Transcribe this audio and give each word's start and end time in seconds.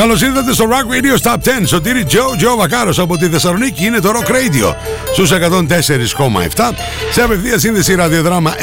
Καλώς 0.00 0.22
ήρθατε 0.22 0.52
στο 0.52 0.64
Rock 0.68 0.86
Radio 0.92 1.16
Stop 1.22 1.34
10. 1.34 1.38
Σωτήρι 1.64 2.04
Τζο, 2.04 2.34
Τζο 2.36 2.56
Βακάρος 2.56 2.98
από 2.98 3.16
τη 3.16 3.28
Θεσσαλονίκη. 3.28 3.84
Είναι 3.84 4.00
το 4.00 4.10
Rock 4.10 4.28
Radio. 4.30 4.74
Στους 5.12 5.32
104,7 5.32 6.74
σε 7.12 7.22
απευθεία 7.22 7.58
σύνδεση 7.58 7.94
ραδιοδράμα 7.94 8.54
99,1 8.54 8.58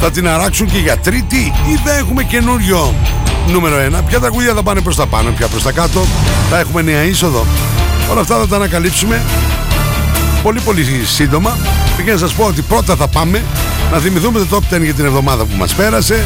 Θα 0.00 0.10
την 0.10 0.28
αράξουν 0.28 0.66
και 0.66 0.78
για 0.78 0.98
τρίτη 0.98 1.52
ή 1.72 1.80
θα 1.84 1.92
έχουμε 1.96 2.22
καινούριο 2.22 2.94
νούμερο 3.48 3.76
1. 3.98 4.00
Ποια 4.06 4.20
τραγούδια 4.20 4.54
θα 4.54 4.62
πάνε 4.62 4.80
προς 4.80 4.96
τα 4.96 5.06
πάνω, 5.06 5.30
ποια 5.30 5.48
προς 5.48 5.62
τα 5.62 5.72
κάτω. 5.72 6.04
Θα 6.50 6.58
έχουμε 6.58 6.82
νέα 6.82 7.02
είσοδο. 7.02 7.46
Όλα 8.10 8.20
αυτά 8.20 8.38
θα 8.38 8.46
τα 8.46 8.56
ανακαλύψουμε 8.56 9.22
πολύ 10.42 10.60
πολύ 10.60 10.86
σύντομα. 11.04 11.56
Και 12.04 12.12
να 12.12 12.18
σας 12.18 12.32
πω 12.32 12.44
ότι 12.44 12.62
πρώτα 12.62 12.96
θα 12.96 13.08
πάμε 13.08 13.42
να 13.92 13.98
θυμηθούμε 13.98 14.38
το 14.38 14.46
Top 14.56 14.74
10 14.74 14.82
για 14.82 14.94
την 14.94 15.04
εβδομάδα 15.04 15.44
που 15.44 15.56
μας 15.56 15.74
πέρασε 15.74 16.24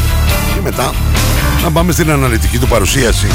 και 0.55 0.61
μετά 0.63 0.93
να 1.63 1.71
πάμε 1.71 1.93
στην 1.93 2.11
αναλυτική 2.11 2.59
του 2.59 2.67
παρουσίαση. 2.67 3.27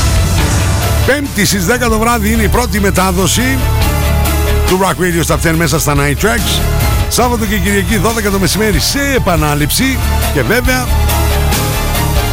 Πέμπτη 1.05 1.45
στις 1.45 1.65
10 1.65 1.89
το 1.89 1.99
βράδυ 1.99 2.31
είναι 2.31 2.43
η 2.43 2.47
πρώτη 2.47 2.79
μετάδοση 2.79 3.57
του 4.67 4.79
Rock 4.81 5.01
Radio 5.01 5.35
Stop 5.35 5.51
10 5.51 5.53
μέσα 5.55 5.79
στα 5.79 5.95
Night 5.97 6.25
Tracks. 6.25 6.61
Σάββατο 7.13 7.45
και 7.45 7.57
Κυριακή 7.57 8.01
12 8.27 8.31
το 8.31 8.39
μεσημέρι 8.39 8.79
σε 8.79 8.99
επανάληψη 9.15 9.97
και 10.33 10.41
βέβαια 10.41 10.87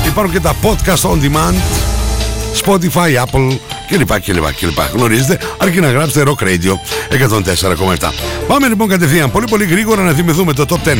υπάρχουν 0.07 0.33
και 0.33 0.41
τα 0.41 0.55
podcast 0.63 1.11
on 1.11 1.19
demand 1.23 1.55
Spotify, 2.65 3.25
Apple 3.25 3.59
κλπ. 3.89 4.21
κλπ, 4.21 4.53
κλπ. 4.55 4.79
Γνωρίζετε, 4.95 5.39
αρκεί 5.59 5.81
να 5.81 5.91
γράψετε 5.91 6.31
Rock 6.31 6.45
Radio 6.45 6.73
104,7. 7.99 8.11
Πάμε 8.47 8.69
λοιπόν 8.69 8.89
κατευθείαν 8.89 9.31
πολύ 9.31 9.47
πολύ 9.51 9.65
γρήγορα 9.65 10.03
να 10.03 10.13
θυμηθούμε 10.13 10.53
το 10.53 10.65
Top 10.69 10.89
10 10.89 10.97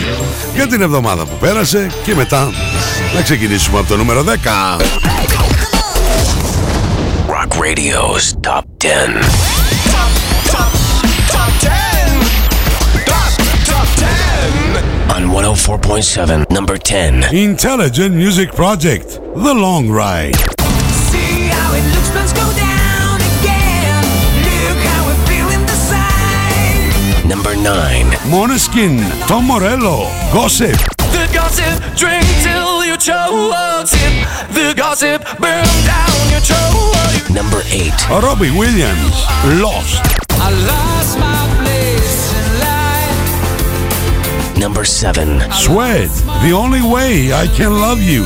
για 0.55 0.67
την 0.67 0.83
εβδομάδα 0.83 1.25
που 1.25 1.37
πέρασε 1.41 1.91
και 2.05 2.15
μετά 2.15 2.51
να 3.15 3.23
ξεκινήσουμε 3.23 3.79
από 3.79 3.89
το 3.89 3.97
νούμερο 3.97 4.25
10. 4.25 4.81
Rock 7.29 7.59
Radio's 7.59 8.51
Top 8.51 8.63
10. 8.85 9.68
104.7, 15.59 16.51
number 16.51 16.79
10. 16.79 17.35
Intelligent 17.35 18.15
Music 18.15 18.51
Project, 18.53 19.21
The 19.35 19.53
Long 19.53 19.91
Ride. 19.91 20.37
See 21.11 21.49
how 21.51 21.75
it 21.75 21.83
looks, 21.95 22.15
let's 22.15 22.33
go 22.33 22.47
down 22.55 23.19
again. 23.19 24.05
Look 24.47 24.79
how 24.87 25.05
we're 25.05 25.27
feeling 25.27 25.67
the 25.67 25.75
sign. 25.75 27.29
Number 27.29 27.57
9. 27.57 28.07
Måneskin, 28.31 29.03
Tom 29.27 29.47
Morello, 29.47 30.07
Gossip. 30.33 30.79
The 31.11 31.29
gossip, 31.35 31.83
drink 31.97 32.25
till 32.41 32.85
you 32.87 32.97
choke. 32.97 33.89
Sip 33.89 34.29
the 34.55 34.75
gossip, 34.77 35.25
burn 35.41 35.67
down 35.85 36.31
your 36.31 36.41
throat. 36.41 37.31
Number 37.35 37.63
8. 37.67 37.93
Robbie 38.23 38.57
Williams, 38.57 39.27
Lost. 39.61 40.07
number 44.69 44.85
seven. 44.85 45.41
Sweat, 45.51 46.11
the 46.43 46.53
only 46.53 46.83
way 46.83 47.33
I 47.33 47.47
can 47.47 47.73
love 47.73 48.03
you. 48.03 48.25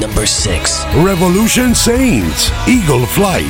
Number 0.00 0.26
six. 0.26 0.84
Revolution 0.94 1.74
Saints, 1.74 2.52
Eagle 2.68 3.04
Flight. 3.06 3.42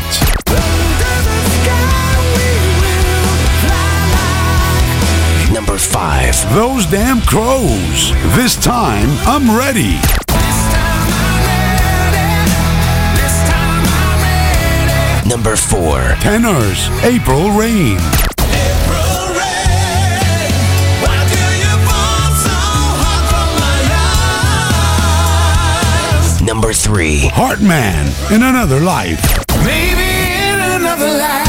Number 5.52 5.76
five. 5.76 6.34
Those 6.54 6.86
damn 6.86 7.20
crows. 7.20 8.12
This 8.34 8.56
time, 8.56 9.10
I'm 9.26 9.54
ready. 9.54 10.00
Number 15.28 15.56
4. 15.56 16.16
Tenors, 16.20 16.88
April 17.02 17.50
Rain. 17.50 17.98
Number 26.46 26.72
3. 26.72 27.28
Heartman, 27.32 28.06
In 28.30 28.44
Another 28.44 28.78
Life. 28.78 29.20
Maybe 29.64 30.06
in 30.46 30.60
another 30.60 31.08
life. 31.08 31.48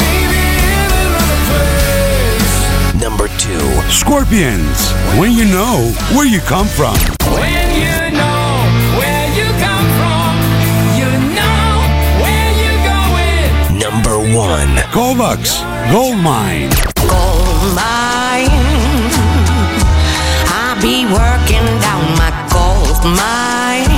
Maybe 0.00 0.40
in 0.64 0.90
another 1.06 1.40
place. 1.50 3.02
Number 3.02 3.28
2. 3.36 3.58
Scorpions, 3.90 4.92
When 5.18 5.32
You 5.32 5.44
Know 5.44 5.92
Where 6.16 6.26
You 6.26 6.40
Come 6.40 6.68
From. 6.68 6.96
When 7.34 7.59
Number 14.30 14.46
1. 14.48 14.78
Kovacs, 14.94 15.52
Gold 15.90 16.22
Mine. 16.22 16.70
gold 17.12 17.62
mine. 17.74 18.54
I 20.46 20.78
be 20.84 20.96
working 21.18 21.66
down 21.84 22.04
my 22.20 22.30
gold 22.54 23.00
mine. 23.20 23.94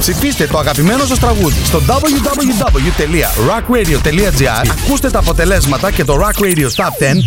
Ψηφίστε 0.00 0.46
το 0.46 0.58
αγαπημένο 0.58 1.04
σας 1.04 1.18
τραγούδι 1.18 1.64
στο 1.64 1.82
www.rockradio.gr 1.86 4.66
Ακούστε 4.84 5.10
τα 5.10 5.18
αποτελέσματα 5.18 5.90
και 5.90 6.04
το 6.04 6.18
Rock 6.20 6.40
Radio 6.42 6.56
Top 6.56 6.64
10 6.64 6.68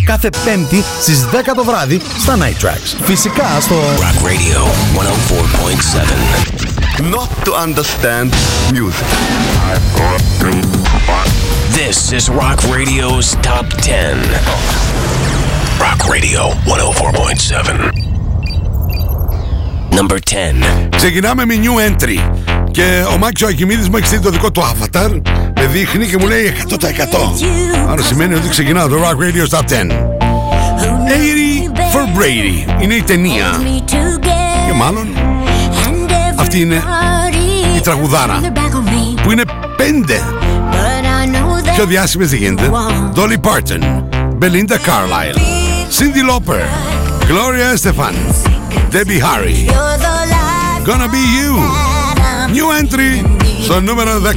κάθε 0.06 0.30
πέμπτη 0.46 0.84
στις 1.02 1.26
10 1.32 1.36
το 1.56 1.64
βράδυ 1.64 2.02
στα 2.20 2.38
Night 2.38 2.58
Tracks. 2.66 2.96
Φυσικά 3.03 3.58
στο 3.59 3.76
Rock 3.76 4.26
Radio 4.26 4.68
104.7. 4.98 6.62
not 7.02 7.30
to 7.46 7.53
understand 7.53 8.32
music. 8.72 9.06
This 11.80 12.12
is 12.12 12.30
Rock 12.30 12.59
Radio's 12.76 13.36
Top 13.48 13.66
10. 13.80 14.18
Rock 15.80 16.02
Radio 16.09 16.52
104.7. 16.66 17.92
Number 19.92 20.20
10. 20.20 20.90
Ξεκινάμε 20.96 21.46
με 21.46 21.56
new 21.56 21.76
entry. 21.90 22.18
Και 22.72 23.04
ο 23.14 23.18
Μάκης 23.18 23.44
ο 23.44 23.48
Ακημίδης 23.48 23.90
μου 23.90 23.98
έχει 23.98 24.06
στείλει 24.06 24.22
το 24.22 24.30
δικό 24.30 24.52
του 24.52 24.62
avatar. 24.62 25.22
Με 25.56 25.66
δείχνει 25.66 26.08
και 26.08 26.18
μου 26.18 26.28
λέει 26.28 26.54
100%. 26.70 26.78
Άρα 27.90 28.02
σημαίνει 28.02 28.34
ότι 28.34 28.50
ξεκινάω 28.50 28.88
το 28.88 28.96
Rock 28.96 29.16
Radio 29.16 29.48
Top 29.58 29.64
10. 29.64 29.64
80 29.64 29.72
for 31.94 32.20
Brady. 32.20 32.82
Είναι 32.82 32.94
η 32.94 33.02
ταινία. 33.02 33.62
Και 34.68 34.74
μάλλον 34.76 35.08
αυτή 36.36 36.59
είναι 36.59 36.84
η 37.78 37.80
τραγουδάρα 37.80 38.40
που 39.24 39.32
είναι 39.32 39.44
πέντε 39.78 40.22
πιο 41.75 41.87
διάσημες 41.87 42.31
δεν 42.31 42.38
γίνεται. 42.38 42.71
Dolly 43.15 43.38
Parton, 43.49 43.82
Belinda 44.38 44.78
Carlisle, 44.87 45.38
Cindy 45.97 46.22
Lauper, 46.31 46.65
Gloria 47.28 47.69
Estefan, 47.75 48.15
Debbie 48.93 49.21
Harry, 49.27 49.59
Gonna 50.87 51.09
Be 51.09 51.22
You. 51.36 51.54
New 52.54 52.68
entry 52.80 53.24
στο 53.63 53.80
νούμερο 53.80 54.21
10. 54.21 54.33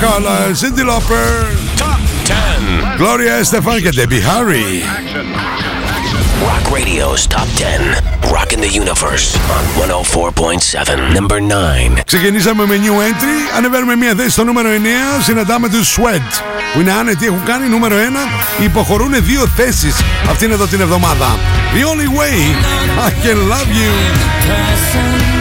Καλά, 0.00 0.38
Cindy 0.60 0.84
Lauper, 0.90 1.46
Top 1.80 2.00
10, 2.26 3.00
Gloria 3.00 3.40
Estefan 3.42 3.82
και 3.82 3.90
Debbie 3.94 4.22
Harry. 4.30 4.82
Rock 6.48 6.64
Radio's 6.78 7.26
Top 7.26 7.48
10. 7.56 8.16
Rockin' 8.36 8.60
the 8.60 8.72
Universe 8.82 9.26
on 9.56 9.64
104.7. 9.76 11.14
Number 11.18 11.40
9. 11.40 12.02
Ξεκινήσαμε 12.06 12.66
με 12.66 12.76
new 12.76 12.92
entry. 12.92 13.56
Ανεβαίνουμε 13.56 13.96
μια 13.96 14.14
θέση 14.16 14.30
στο 14.30 14.44
νούμερο 14.44 14.68
9. 15.18 15.22
Συναντάμε 15.22 15.68
τους 15.68 15.96
Sweat. 15.96 16.42
Που 16.74 16.80
είναι 16.80 16.92
άνετοι, 16.92 17.26
έχουν 17.26 17.44
κάνει 17.44 17.68
νούμερο 17.68 17.96
1. 17.96 18.62
Υποχωρούν 18.64 19.24
δύο 19.24 19.46
θέσεις 19.56 19.96
αυτήν 20.30 20.50
εδώ 20.50 20.66
την 20.66 20.80
εβδομάδα. 20.80 21.38
The 21.74 21.84
only 21.84 22.08
way 22.18 22.34
I 23.06 23.10
can 23.26 23.48
love 23.48 23.68
you. 23.80 25.35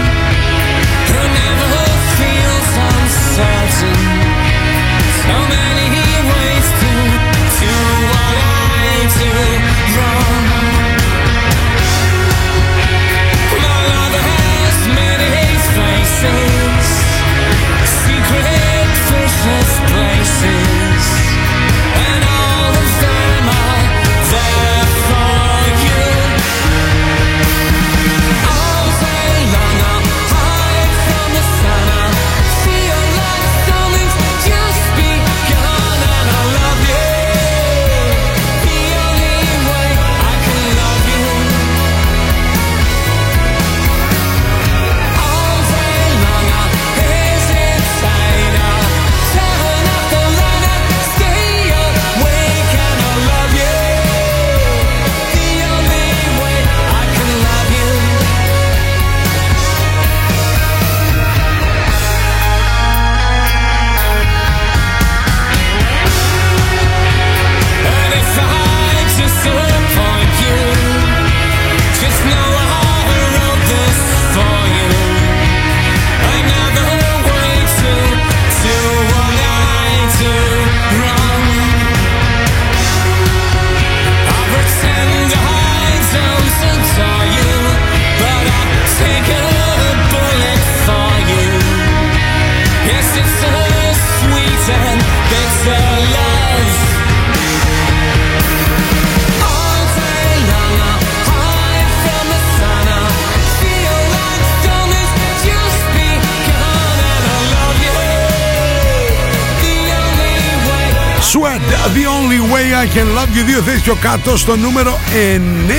I 112.85 112.87
Can 112.87 113.17
Love 113.17 113.37
You 113.37 113.43
δύο 113.45 113.61
θέσεις 113.61 113.81
πιο 113.81 113.95
κάτω 113.95 114.37
στο 114.37 114.55
νούμερο 114.55 114.99
9 115.13 115.69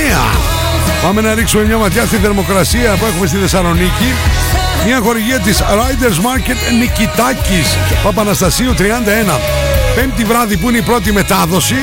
Πάμε 1.03 1.21
να 1.21 1.33
ρίξουμε 1.33 1.63
μια 1.63 1.77
ματιά 1.77 2.05
στη 2.05 2.17
θερμοκρασία 2.17 2.95
που 2.95 3.05
έχουμε 3.05 3.27
στη 3.27 3.37
Θεσσαλονίκη. 3.37 4.13
Μια 4.85 4.99
χορηγία 4.99 5.39
της 5.39 5.61
Riders 5.61 6.15
Market 6.15 6.77
Νικητάκης 6.79 7.77
Παπαναστασίου 8.03 8.73
31 8.77 8.81
Πέμπτη 9.95 10.23
βράδυ 10.23 10.57
που 10.57 10.69
είναι 10.69 10.77
η 10.77 10.81
πρώτη 10.81 11.11
μετάδοση. 11.11 11.75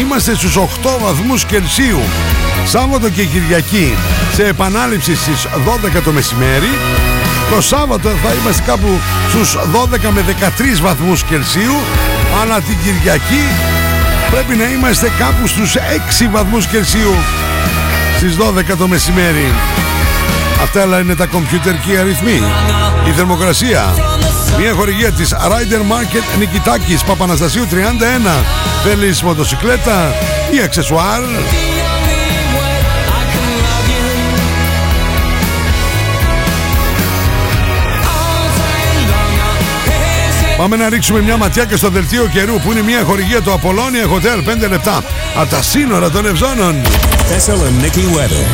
Είμαστε 0.00 0.34
στους 0.34 0.56
8 0.56 0.98
βαθμούς 1.02 1.44
Κελσίου. 1.44 2.00
Σάββατο 2.64 3.08
και 3.08 3.24
Κυριακή 3.24 3.94
σε 4.32 4.46
επανάληψη 4.46 5.16
στις 5.16 5.46
12 5.98 6.02
το 6.04 6.12
μεσημέρι. 6.12 6.70
Το 7.54 7.60
Σάββατο 7.60 8.08
θα 8.08 8.32
είμαστε 8.40 8.62
κάπου 8.66 9.00
στους 9.28 9.56
12 9.72 10.10
με 10.10 10.22
13 10.22 10.80
βαθμούς 10.80 11.22
Κελσίου. 11.22 11.74
Αλλά 12.42 12.60
την 12.60 12.76
Κυριακή 12.84 13.42
πρέπει 14.30 14.56
να 14.56 14.68
είμαστε 14.70 15.12
κάπου 15.18 15.46
στους 15.46 15.74
6 16.24 16.28
βαθμούς 16.30 16.66
Κελσίου 16.66 17.14
στις 18.16 18.36
12 18.36 18.76
το 18.78 18.88
μεσημέρι. 18.88 19.52
Αυτά 20.62 21.00
είναι 21.00 21.14
τα 21.14 21.26
κομπιουτερκοί 21.26 21.96
αριθμοί. 21.96 22.42
Η 23.08 23.10
θερμοκρασία. 23.10 23.94
Μια 24.58 24.72
χορηγία 24.72 25.12
της 25.12 25.34
Rider 25.34 25.80
Market 25.80 26.38
Νικητάκης 26.38 27.02
Παπαναστασίου 27.04 27.66
31. 27.66 28.44
Θέλεις 28.84 29.22
μοτοσικλέτα 29.22 30.12
ή 30.50 30.60
αξεσουάρ; 30.62 31.20
Πάμε 40.58 40.76
να 40.76 40.88
ρίξουμε 40.88 41.20
μια 41.20 41.36
ματιά 41.36 41.64
και 41.64 41.76
στο 41.76 41.88
δελτίο 41.88 42.26
καιρού 42.32 42.60
που 42.60 42.72
είναι 42.72 42.82
μια 42.82 43.02
χορηγία 43.02 43.42
του 43.42 43.52
Απολώνια 43.52 44.04
Hotel 44.04 44.64
5 44.66 44.68
λεπτά 44.68 45.04
από 45.34 45.50
τα 45.50 45.62
σύνορα 45.62 46.10
των 46.10 46.26
Ευζώνων. 46.26 46.74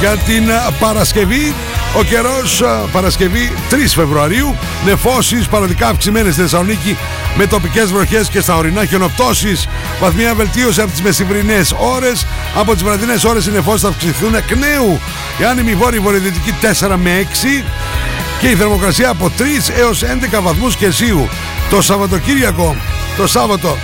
Για 0.01 0.17
την 0.17 0.45
Παρασκευή 0.79 1.55
ο 1.97 2.03
καιρός 2.03 2.63
Παρασκευή 2.93 3.53
3 3.71 3.75
Φεβρουαρίου. 3.95 4.57
Νεφώσεις 4.85 5.47
παροδικά 5.47 5.89
αυξημένες 5.89 6.33
στη 6.33 6.43
Θεσσαλονίκη 6.43 6.97
με 7.37 7.47
τοπικές 7.47 7.93
βροχές 7.93 8.29
και 8.29 8.41
στα 8.41 8.57
ορεινά 8.57 8.85
χιονοπτώσεις. 8.85 9.69
Βαθμία 10.01 10.35
βελτίωση 10.35 10.81
από 10.81 10.91
τις 10.91 11.03
μεσημβρινές 11.03 11.75
ώρες. 11.79 12.27
Από 12.55 12.73
τις 12.73 12.83
βραδινές 12.83 13.25
ώρες 13.25 13.47
οι 13.47 13.51
νεφώσεις 13.51 13.81
θα 13.81 13.89
αυξηθούν 13.89 14.35
εκ 14.35 14.57
νέου. 14.57 15.01
Η 15.41 15.45
άνεμη 15.45 15.75
βόρεια 15.75 16.01
βορειοδυτική 16.01 16.55
4 16.61 16.97
με 16.97 17.11
6 17.19 17.65
και 18.41 18.49
η 18.49 18.55
θερμοκρασία 18.55 19.09
από 19.09 19.31
3 19.39 19.43
έως 19.79 20.03
11 20.03 20.41
βαθμούς 20.43 20.77
Κελσίου. 20.77 21.29
Το 21.71 21.83
Σαββατοκύριακο, 21.83 22.77
το 23.17 23.27
Σάββατο 23.27 23.79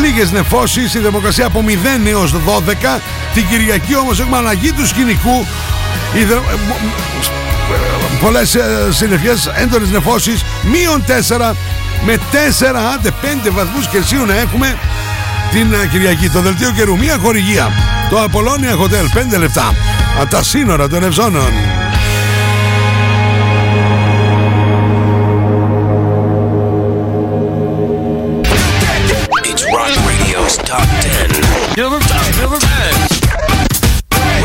λίγες 0.00 0.32
νεφώσεις, 0.32 0.94
η 0.94 0.98
θερμοκρασία 0.98 1.46
από 1.46 1.64
0 1.66 2.06
έως 2.06 2.32
12. 2.32 3.00
Την 3.34 3.46
Κυριακή 3.48 3.96
όμως 3.96 4.20
έχουμε 4.20 4.36
αλλαγή 4.36 4.72
του 4.72 4.86
σκηνικού. 4.86 5.46
Η 6.14 6.24
θε... 6.24 6.34
Πολλές 8.20 8.54
ε, 8.54 8.88
συννεφιές, 8.90 9.50
έντονες 9.54 9.90
νεφώσεις, 9.90 10.44
μείον 10.62 11.04
4 11.28 11.54
με 12.04 12.16
4 12.16 12.18
άντε 12.94 13.10
5 13.46 13.50
βαθμούς 13.50 13.88
Κελσίου 13.88 14.26
να 14.26 14.34
έχουμε 14.34 14.78
την 15.50 15.72
ε, 15.72 15.86
Κυριακή. 15.86 16.30
Το 16.30 16.40
δελτίο 16.40 16.70
καιρού, 16.70 16.98
μία 16.98 17.16
χορηγία. 17.22 17.72
Το 18.10 18.24
Apollonia 18.24 18.82
Hotel 18.82 19.34
5 19.34 19.38
λεπτά 19.38 19.74
από 20.20 20.30
τα 20.30 20.42
σύνορα 20.42 20.88
των 20.88 21.02
Ευζώνων. 21.02 21.52
Radio's 30.55 30.55
Top 30.55 30.87
10. 30.87 31.27
Number 31.75 31.99
five, 31.99 32.31
number 32.39 32.55
five. 32.55 32.95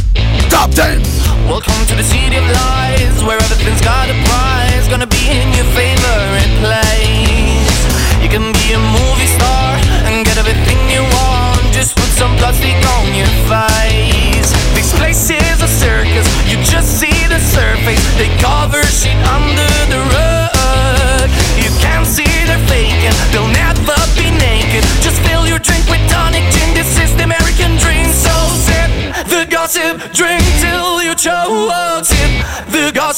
Top 0.51 0.71
10. 0.75 1.01
Welcome 1.47 1.87
to 1.87 1.95
the 1.95 2.03
city 2.03 2.35
of 2.37 2.43
lies, 2.43 3.23
where 3.23 3.39
everything's 3.39 3.81
got 3.81 4.11
a 4.11 4.17
prize. 4.27 4.89
Gonna 4.89 5.07
be 5.07 5.23
in 5.31 5.47
your 5.55 5.65
favorite 5.79 6.53
place. 6.59 7.79
You 8.19 8.29
can 8.29 8.51
be 8.51 8.75
a 8.75 8.83
movie 8.83 9.31
star 9.31 9.79
and 10.11 10.27
get 10.27 10.37
everything 10.37 10.77
you 10.91 11.07
want. 11.07 11.63
Just 11.71 11.95
put 11.95 12.11
some 12.19 12.35
plastic 12.37 12.75
on 12.99 13.15
your 13.15 13.31
face. 13.47 14.51
This 14.75 14.91
place 14.99 15.31
is 15.31 15.63
a 15.63 15.69
circus, 15.71 16.27
you 16.51 16.59
just 16.67 16.99
see 16.99 17.15
the 17.31 17.39
surface. 17.39 18.03
They 18.19 18.29
cover 18.43 18.83
shit 18.83 19.17
under 19.31 19.71
the 19.87 20.03
rug. 20.11 21.31
You 21.63 21.71
can't 21.79 22.07
see 22.07 22.27
they're 22.51 22.67
faking, 22.67 23.15
they'll 23.31 23.55
never 23.55 24.00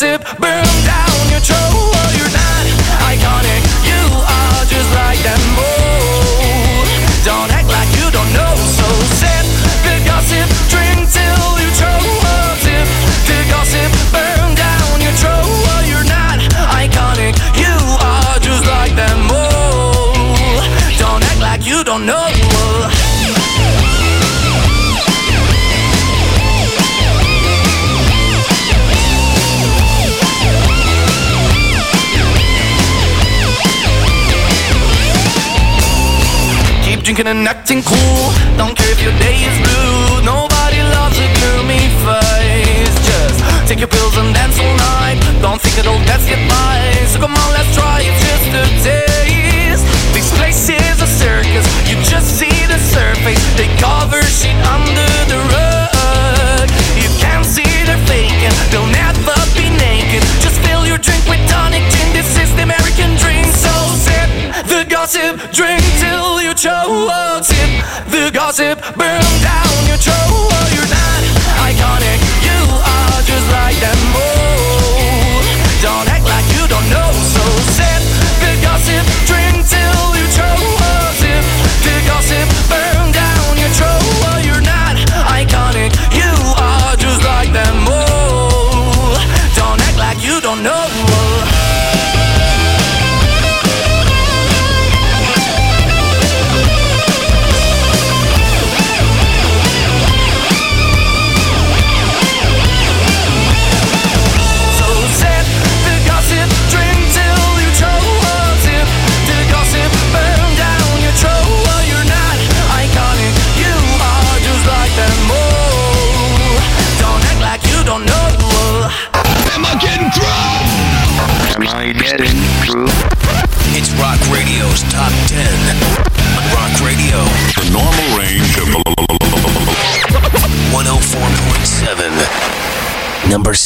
gossip, 0.02 0.38
burn 0.40 0.71
acting 37.62 37.82
cool. 37.86 38.26
Don't 38.58 38.74
care 38.74 38.90
if 38.90 38.98
your 38.98 39.14
day 39.22 39.38
is 39.38 39.56
blue. 39.62 40.26
Nobody 40.26 40.82
loves 40.98 41.14
a 41.14 41.28
gloomy 41.38 41.86
face. 42.02 42.96
Just 43.06 43.38
take 43.68 43.78
your 43.78 43.86
pills 43.86 44.18
and 44.18 44.34
dance 44.34 44.58
all 44.58 44.76
night. 44.98 45.22
Don't 45.38 45.62
think 45.62 45.78
it'll 45.78 46.02
get 46.02 46.42
by. 46.50 46.82
So 47.06 47.22
come 47.22 47.34
on, 47.38 47.48
let's 47.54 47.70
try 47.70 48.02
it 48.02 48.14
just 48.18 48.50
a 48.50 48.64
taste. 48.82 49.86
This 50.10 50.26
place 50.34 50.74
is 50.74 50.98
a 50.98 51.06
circus. 51.06 51.66
You 51.86 51.94
just 52.02 52.34
see 52.34 52.66
the 52.66 52.78
surface. 52.82 53.38
They 53.54 53.70
cover 53.78 54.22
shit 54.26 54.58
under 54.74 55.12
the 55.30 55.38
rug. 55.54 56.66
You 56.98 57.10
can't 57.22 57.46
see 57.46 57.70
they're 57.86 58.06
faking. 58.10 58.54
They'll 58.74 58.90
never 58.90 59.38
be 59.54 59.70
naked. 59.70 60.22
Just 60.42 60.58
fill 60.66 60.82
your 60.84 60.98
drink 60.98 61.22
with 61.30 61.42
tonic 61.46 61.86
gin. 61.94 62.10
This 62.10 62.26
is 62.42 62.50
the 62.58 62.66
American 62.66 63.14
dream. 63.22 63.46
So 63.54 63.70
sip 64.02 64.28
the 64.66 64.82
gossip, 64.88 65.38
drink 65.52 65.82
till 66.02 66.42
you 66.42 66.54
choke 66.54 67.41
gossip, 68.52 68.78
burn 68.96 69.22
down 69.42 69.86
your 69.86 69.96
tropes. 69.96 70.51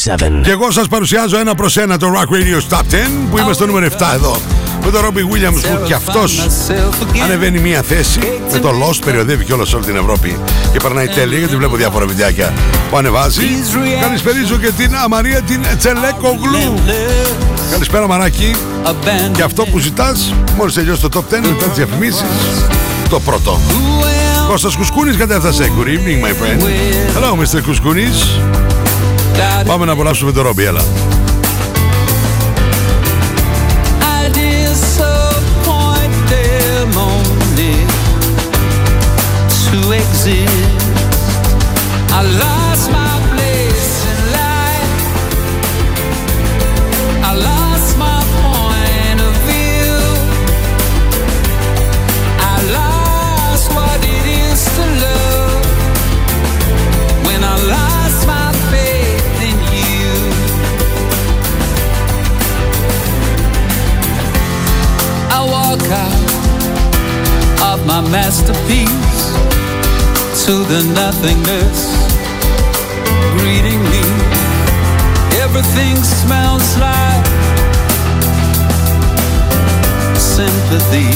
7. 0.07 0.41
Και 0.43 0.51
εγώ 0.51 0.71
σας 0.71 0.87
παρουσιάζω 0.87 1.39
ένα 1.39 1.55
προς 1.55 1.77
ένα 1.77 1.97
το 1.97 2.07
Rock 2.15 2.33
Radio 2.33 2.75
Top 2.75 2.79
10 2.79 2.83
που 3.31 3.37
είμαι 3.37 3.53
στο 3.53 3.65
νούμερο 3.65 3.85
7 3.85 4.13
εδώ. 4.13 4.37
Με 4.85 4.91
τον 4.91 5.01
Robbie 5.05 5.33
Williams 5.33 5.61
που 5.61 5.85
κι 5.85 5.93
αυτός 5.93 6.47
ανεβαίνει 7.23 7.59
μία 7.59 7.81
θέση 7.81 8.19
με 8.51 8.59
το 8.59 8.69
Lost 8.69 8.99
περιοδεύει 9.05 9.45
και 9.45 9.53
σε 9.63 9.75
όλη 9.75 9.85
την 9.85 9.95
Ευρώπη 9.95 10.39
και 10.71 10.79
περνάει 10.79 11.07
τέλεια 11.07 11.37
γιατί 11.37 11.55
βλέπω 11.55 11.75
διάφορα 11.75 12.05
βιντεάκια 12.05 12.53
που 12.89 12.97
ανεβάζει. 12.97 13.41
Καλησπερίζω 14.01 14.57
και 14.57 14.71
την 14.71 14.95
Αμαρία 14.95 15.41
την 15.41 15.61
Τσελέκογλου. 15.77 16.79
Καλησπέρα 17.71 18.07
Μαράκη. 18.07 18.55
Και 19.31 19.41
αυτό 19.41 19.65
που 19.65 19.79
ζητάς 19.79 20.33
μόλις 20.57 20.73
τελειώσει 20.73 21.01
το 21.01 21.09
Top 21.13 21.33
10 21.33 21.39
μετά 21.41 21.65
τις 21.65 21.75
διαφημίσεις 21.75 22.23
το 23.09 23.19
πρώτο. 23.19 23.59
Κώστας 24.47 24.75
Κουσκούνης 24.75 25.17
κατέφτασε. 25.17 25.71
Good 25.77 25.87
evening 25.87 26.25
my 26.25 26.31
friend. 26.31 26.61
Hello 27.17 27.57
Mr. 27.57 27.61
Κουσκούνης. 27.65 28.39
Πάμε 29.65 29.85
να 29.85 29.91
απολαύσουμε 29.91 30.31
το 30.31 30.41
Ρόμπι, 30.41 30.63
έλα. 30.63 30.81
I 42.19 42.23
love 42.23 42.56
masterpiece 68.11 69.33
to 70.45 70.63
the 70.63 70.81
nothingness 70.95 72.07
greeting 73.37 73.81
me. 73.83 74.03
Everything 75.43 75.95
smells 76.03 76.77
like 76.77 77.25
sympathy. 80.17 81.11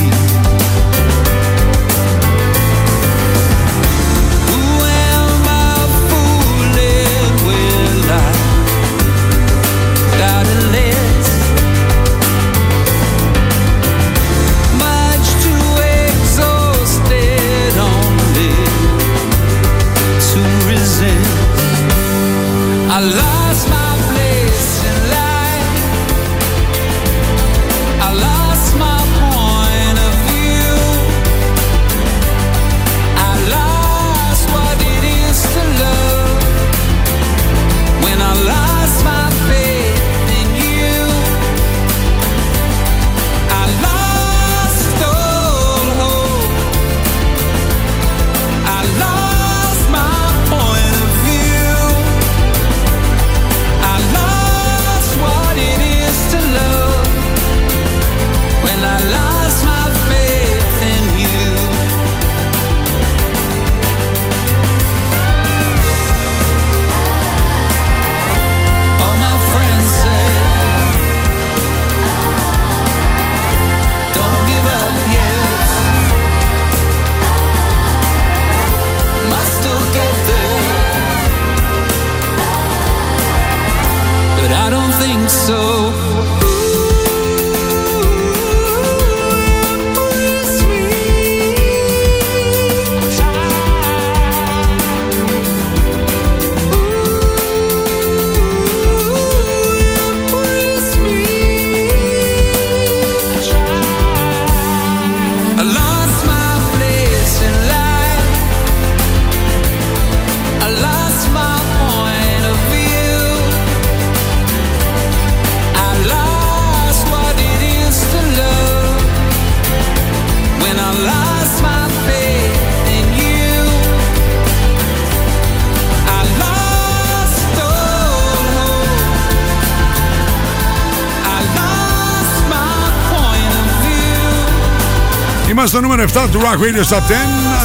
Του 136.32 136.40
Rock 136.40 136.60
Radio 136.60 136.94
Top 136.94 136.98
10. 136.98 137.02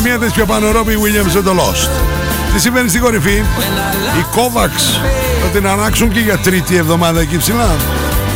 Μία 0.02 0.16
θέση 0.20 0.33
πιο 0.33 0.46
πάνω, 0.46 0.70
Robbie 0.70 0.76
Williams 0.76 1.37
and 1.37 1.48
the 1.48 1.52
Lost. 1.52 1.90
Τι 2.55 2.61
συμβαίνει 2.61 2.88
στην 2.88 3.00
κορυφή, 3.00 3.42
οι 4.18 4.24
Kovacs 4.35 5.00
θα 5.42 5.48
την 5.52 5.66
ανάξουν 5.66 6.12
και 6.12 6.20
για 6.20 6.38
τρίτη 6.38 6.76
εβδομάδα 6.76 7.20
εκεί 7.20 7.37
ψηλά. 7.37 7.76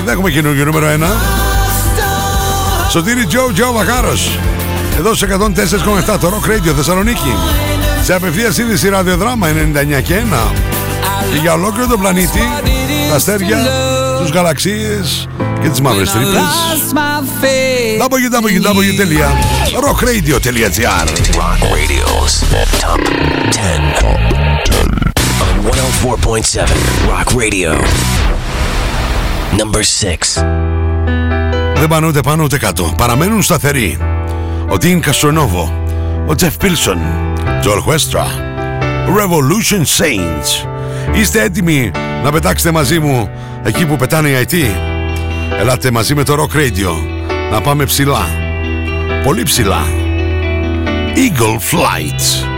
Δεν 0.04 0.14
έχουμε 0.14 0.30
καινούργιο 0.30 0.64
νούμερο 0.64 0.86
1. 0.86 1.04
Σωτήρι 2.90 3.26
Τζο 3.26 3.52
Τζο 3.52 3.72
Βαχάρος. 3.72 4.38
Εδώ 4.98 5.14
σε 5.14 5.26
104,7 5.26 6.18
το 6.20 6.32
Rock 6.32 6.50
Radio 6.50 6.72
Θεσσαλονίκη. 6.76 7.34
Σε 8.02 8.14
απευθείας 8.14 8.58
είδηση 8.58 8.88
ραδιοδράμα 8.88 9.48
99 9.48 10.02
και 10.02 10.14
1. 10.14 10.52
Και 11.32 11.38
για 11.40 11.52
ολόκληρο 11.52 11.86
τον 11.86 12.00
πλανήτη, 12.00 12.42
τα 13.10 13.14
αστέρια, 13.14 13.58
τους 14.20 14.30
γαλαξίες 14.30 15.28
και 15.62 15.68
τις 15.68 15.80
μαύρες 15.80 16.10
τρύπες. 16.10 16.30
Lost 16.30 16.94
my 16.96 17.20
faith. 17.42 18.08
www.rockradio.gr 18.08 21.06
Rock 21.40 21.60
Radio's 21.76 22.34
Top 22.82 23.00
10. 23.50 23.52
On 25.46 25.54
104.7 25.70 26.68
Rock 27.12 27.28
Radio. 27.42 27.70
Number 29.60 29.82
6. 29.82 29.84
Δεν 31.74 31.88
πάνε 31.88 32.06
ούτε 32.06 32.20
πάνω 32.20 32.42
ούτε 32.42 32.58
κάτω. 32.58 32.92
Παραμένουν 32.96 33.42
σταθεροί. 33.42 33.98
Ο 34.68 34.78
Τιν 34.78 35.00
Καστρονόβο, 35.00 35.82
ο 36.26 36.34
Τζεφ 36.34 36.56
Πίλσον, 36.56 36.98
το 37.62 37.70
Orchestra, 37.72 38.24
Revolution 39.16 39.82
Saints. 39.98 40.66
Είστε 41.14 41.42
έτοιμοι 41.42 41.90
να 42.24 42.32
πετάξετε 42.32 42.70
μαζί 42.72 42.98
μου 42.98 43.30
εκεί 43.62 43.86
που 43.86 43.96
πετάνε 43.96 44.28
οι 44.28 44.46
IT. 44.50 44.54
Ελάτε 45.58 45.90
μαζί 45.90 46.14
με 46.14 46.24
το 46.24 46.34
Rock 46.34 46.56
Radio 46.56 47.20
να 47.50 47.60
πάμε 47.60 47.84
ψηλά. 47.84 48.26
Πολύ 49.24 49.42
ψηλά. 49.42 49.82
Eagle 51.14 51.58
Flights. 51.70 52.49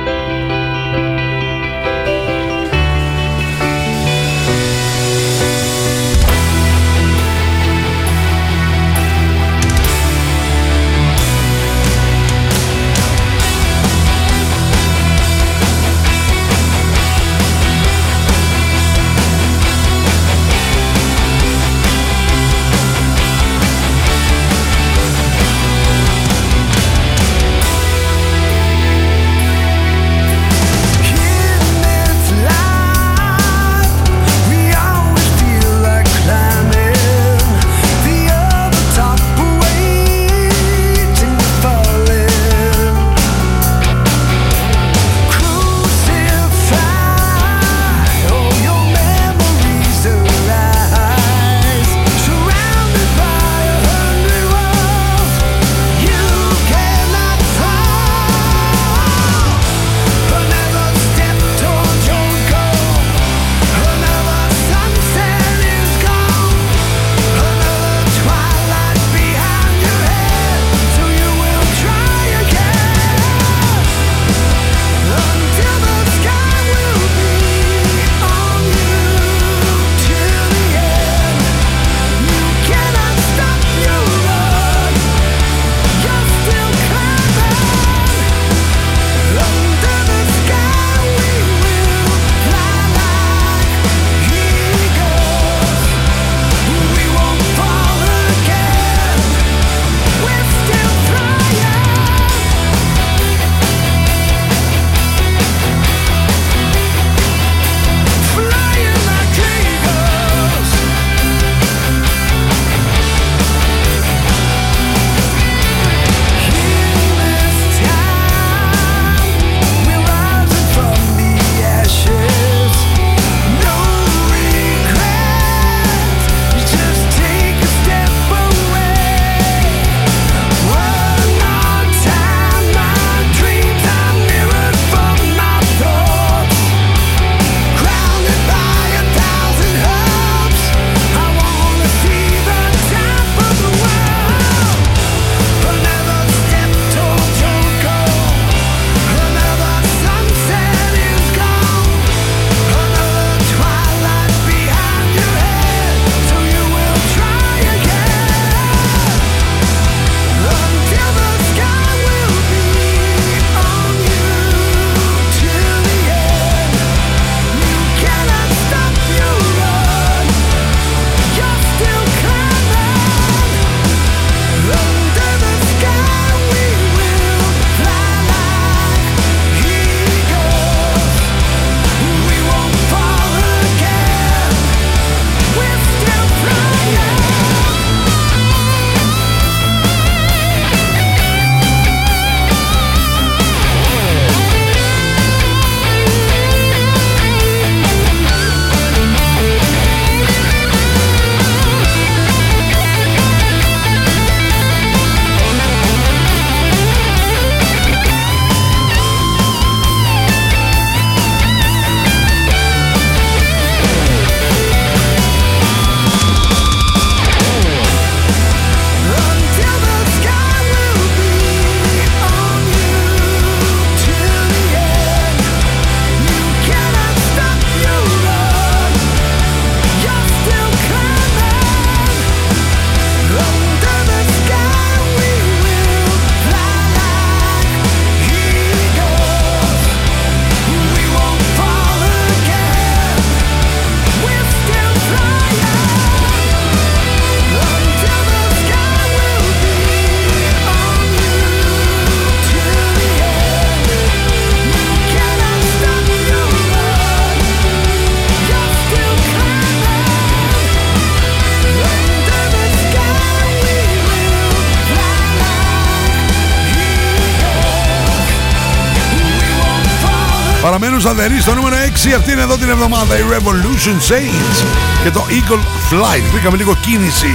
Στο 272.03 272.11
νούμερο 272.11 272.17
6. 272.17 272.19
Αυτή 272.19 272.33
είναι 272.33 272.43
εδώ 272.43 272.57
την 272.57 272.69
εβδομάδα 272.71 273.19
η 273.19 273.23
Revolution 273.31 274.13
Saints 274.13 274.65
και 275.03 275.11
το 275.11 275.25
Eagle 275.29 275.93
Flight. 275.93 276.23
Βρήκαμε 276.31 276.57
λίγο 276.57 276.77
κίνηση. 276.81 277.35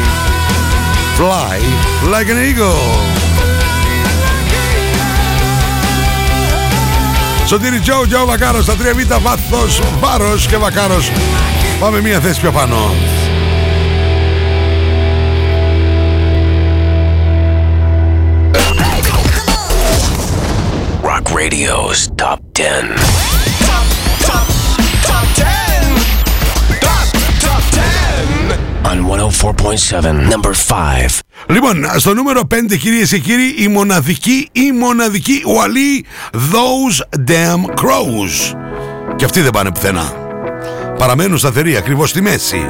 Fly 1.17 1.60
like 2.13 2.30
an 2.30 2.60
eagle. 2.60 3.08
Σωτήρι 7.45 7.80
Τζο, 7.80 8.08
Τζο 8.08 8.25
Βακάρος 8.25 8.63
στα 8.63 8.73
3 8.73 8.93
β 8.93 9.15
βάθος, 9.21 9.82
βάρος 9.99 10.47
και 10.47 10.58
Βακάρος. 10.58 11.12
Πάμε 11.80 12.01
μία 12.01 12.19
θέση 12.19 12.39
πιο 12.39 12.51
πάνω. 12.51 12.95
Rock 21.03 21.27
Radio's 21.39 21.99
Top 22.21 22.39
10. 22.51 23.07
104.7, 29.08 30.30
number 30.32 30.54
5. 30.67 31.20
Λοιπόν, 31.50 31.86
στο 31.98 32.13
νούμερο 32.13 32.41
5 32.72 32.78
κυρίες 32.80 33.10
και 33.10 33.20
κύριοι, 33.20 33.56
η 33.58 33.67
μοναδική, 33.67 34.50
η 34.52 34.72
μοναδική 34.72 35.43
ουαλή 35.48 36.06
Those 36.34 37.20
Damn 37.30 37.84
Crows. 37.84 38.56
Και 39.15 39.26
αυτοί 39.26 39.41
δεν 39.41 39.52
πάνε 39.52 39.72
πουθενά. 39.72 40.13
Παραμένουν 40.98 41.38
σταθεροί 41.38 41.78
ακριβώς 41.78 42.10
στη 42.10 42.22
μέση. 42.22 42.62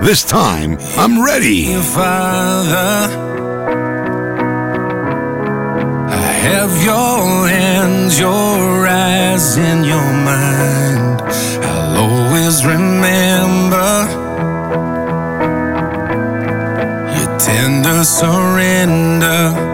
This 0.00 0.24
time, 0.26 0.72
I'm 1.02 1.14
ready. 1.30 1.60
Father, 1.94 2.92
I 6.26 6.32
have 6.48 6.72
your 6.90 7.48
hands, 7.56 8.18
your 8.18 8.86
eyes, 8.86 9.46
and 9.68 9.80
your 9.92 10.08
mind. 10.30 11.16
I'll 11.68 11.96
always 12.06 12.56
remember 12.64 14.21
tender 17.44 18.04
surrender. 18.04 19.71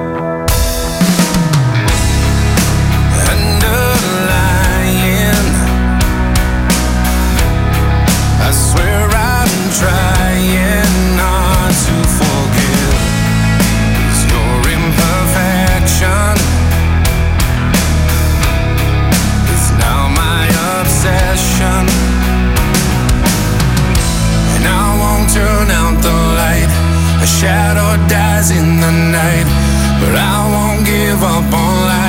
Dies 28.09 28.51
in 28.51 28.81
the 28.81 28.91
night. 28.91 29.47
But 30.01 30.15
I 30.17 30.37
won't 30.53 30.87
give 30.87 31.23
up 31.23 31.53
on 31.53 31.75
life. 31.87 32.08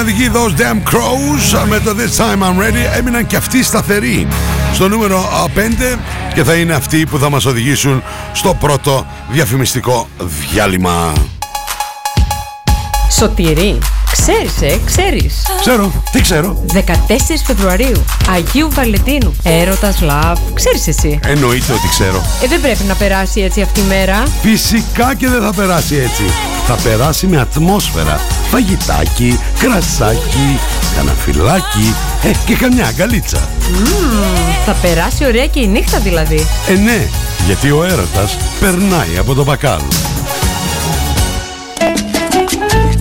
Μοναδική 0.00 0.30
Those 0.34 0.60
Damn 0.60 0.94
Crows 0.94 1.64
με 1.68 1.80
το 1.80 1.94
This 1.96 2.20
Time 2.20 2.42
I'm 2.42 2.58
Ready 2.58 2.98
έμειναν 2.98 3.26
και 3.26 3.36
αυτοί 3.36 3.62
σταθεροί 3.62 4.26
στο 4.74 4.88
νούμερο 4.88 5.28
5 5.94 5.98
και 6.34 6.44
θα 6.44 6.54
είναι 6.54 6.74
αυτοί 6.74 7.06
που 7.06 7.18
θα 7.18 7.30
μας 7.30 7.44
οδηγήσουν 7.44 8.02
στο 8.32 8.54
πρώτο 8.60 9.06
διαφημιστικό 9.30 10.08
διάλειμμα. 10.18 11.12
Σωτηρή, 13.18 13.78
ξέρεις 14.12 14.62
ε, 14.74 14.78
ξέρεις. 14.84 15.34
Ξέρω, 15.60 15.92
τι 16.12 16.20
ξέρω. 16.20 16.64
14 16.74 16.80
Φεβρουαρίου, 17.46 18.04
Αγίου 18.30 18.68
Βαλεντίνου, 18.70 19.34
έρωτας, 19.42 19.98
love, 20.02 20.36
ξέρεις 20.54 20.86
εσύ. 20.88 21.20
Εννοείται 21.26 21.72
ότι 21.72 21.88
ξέρω. 21.88 22.22
Ε, 22.42 22.46
δεν 22.46 22.60
πρέπει 22.60 22.84
να 22.84 22.94
περάσει 22.94 23.40
έτσι 23.40 23.60
αυτή 23.60 23.80
η 23.80 23.84
μέρα. 23.88 24.22
Φυσικά 24.42 25.14
και 25.14 25.28
δεν 25.28 25.42
θα 25.42 25.52
περάσει 25.52 25.96
έτσι. 25.96 26.22
Θα 26.66 26.74
περάσει 26.74 27.26
με 27.26 27.40
ατμόσφαιρα. 27.40 28.20
Φαγητάκι, 28.50 29.38
κρασάκι, 29.58 30.58
καναφυλάκι 30.96 31.94
ε, 32.22 32.30
και 32.46 32.54
καμιά 32.54 32.86
αγκαλίτσα. 32.86 33.48
Θα 34.66 34.72
περάσει 34.72 35.24
ωραία 35.24 35.46
και 35.46 35.60
η 35.60 35.66
νύχτα 35.66 35.98
δηλαδή. 35.98 36.46
Ε 36.68 36.72
ναι, 36.74 37.08
γιατί 37.46 37.70
ο 37.70 37.84
έρωτας 37.84 38.36
περνάει 38.60 39.18
από 39.18 39.34
το 39.34 39.44
μπακάλ. 39.44 39.80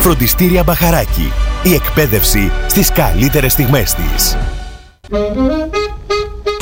Φροντιστήρια 0.00 0.62
Μπαχαράκι. 0.62 1.32
Η 1.62 1.74
εκπαίδευση 1.74 2.52
στις 2.66 2.92
καλύτερες 2.92 3.52
στιγμές 3.52 3.94
της. 3.94 4.36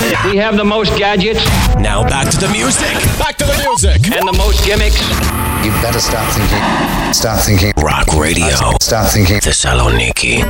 We 0.00 0.36
have 0.44 0.56
the 0.56 0.64
most 0.64 0.96
gadgets. 0.96 1.44
Now 1.88 2.00
back 2.12 2.26
to 2.30 2.38
the 2.44 2.48
music. 2.58 2.94
Back 3.18 3.34
to 3.40 3.44
the 3.44 3.56
music. 3.66 3.98
And 4.16 4.24
the 4.32 4.36
most 4.44 4.58
gimmicks. 4.66 5.00
You 5.64 5.70
better 5.84 6.00
start 6.00 6.26
thinking. 6.36 6.64
Start 7.12 7.40
thinking. 7.46 7.72
Rock 7.76 8.08
Radio. 8.24 8.56
Start 8.80 9.06
thinking. 9.14 9.38
Θεσσαλονίκη. 9.40 10.44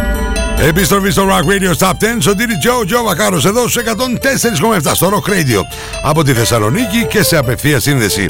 Επιστροφή 0.69 1.11
στο 1.11 1.27
Rock 1.29 1.45
Radio 1.51 1.75
Top 1.87 1.93
10. 1.93 1.95
Σωτήρι 2.19 2.59
Τζο, 2.59 2.85
Τζο 2.87 3.03
Βακάρος 3.03 3.45
εδώ 3.45 3.69
στους 3.69 3.83
104,7 3.83 4.95
στο 4.95 5.09
Rock 5.09 5.29
Radio 5.31 5.61
από 6.03 6.25
τη 6.25 6.33
Θεσσαλονίκη 6.33 7.07
και 7.09 7.23
σε 7.23 7.37
απευθεία 7.37 7.81
σύνδεση. 7.81 8.27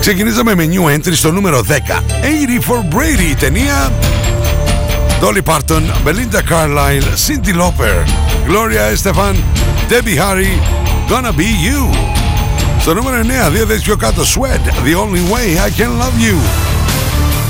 Ξεκινήσαμε 0.00 0.54
με 0.54 0.68
new 0.72 0.94
entry 0.96 1.12
στο 1.12 1.32
νούμερο 1.32 1.64
10. 1.68 1.70
80 1.70 2.70
for 2.70 2.94
Brady, 2.94 3.30
η 3.30 3.34
ταινία 3.34 3.92
Dolly 5.20 5.52
Parton, 5.52 5.82
Belinda 6.04 6.40
Carlisle, 6.50 7.04
Cindy 7.26 7.54
Lauper, 7.54 8.06
Gloria 8.48 8.96
Estefan, 8.96 9.34
Debbie 9.88 10.18
Harry, 10.18 10.52
Gonna 11.08 11.32
Be 11.38 11.48
You. 11.66 11.96
Στο 12.80 12.94
νούμερο 12.94 13.16
9, 13.46 13.50
δύο 13.50 13.66
θέσεις 13.66 13.82
πιο 13.82 13.96
κάτω, 13.96 14.22
Sweat, 14.22 14.86
The 14.86 14.96
Only 14.96 15.32
Way 15.32 15.66
I 15.66 15.80
Can 15.80 15.88
Love 15.88 16.30
You. 16.30 16.36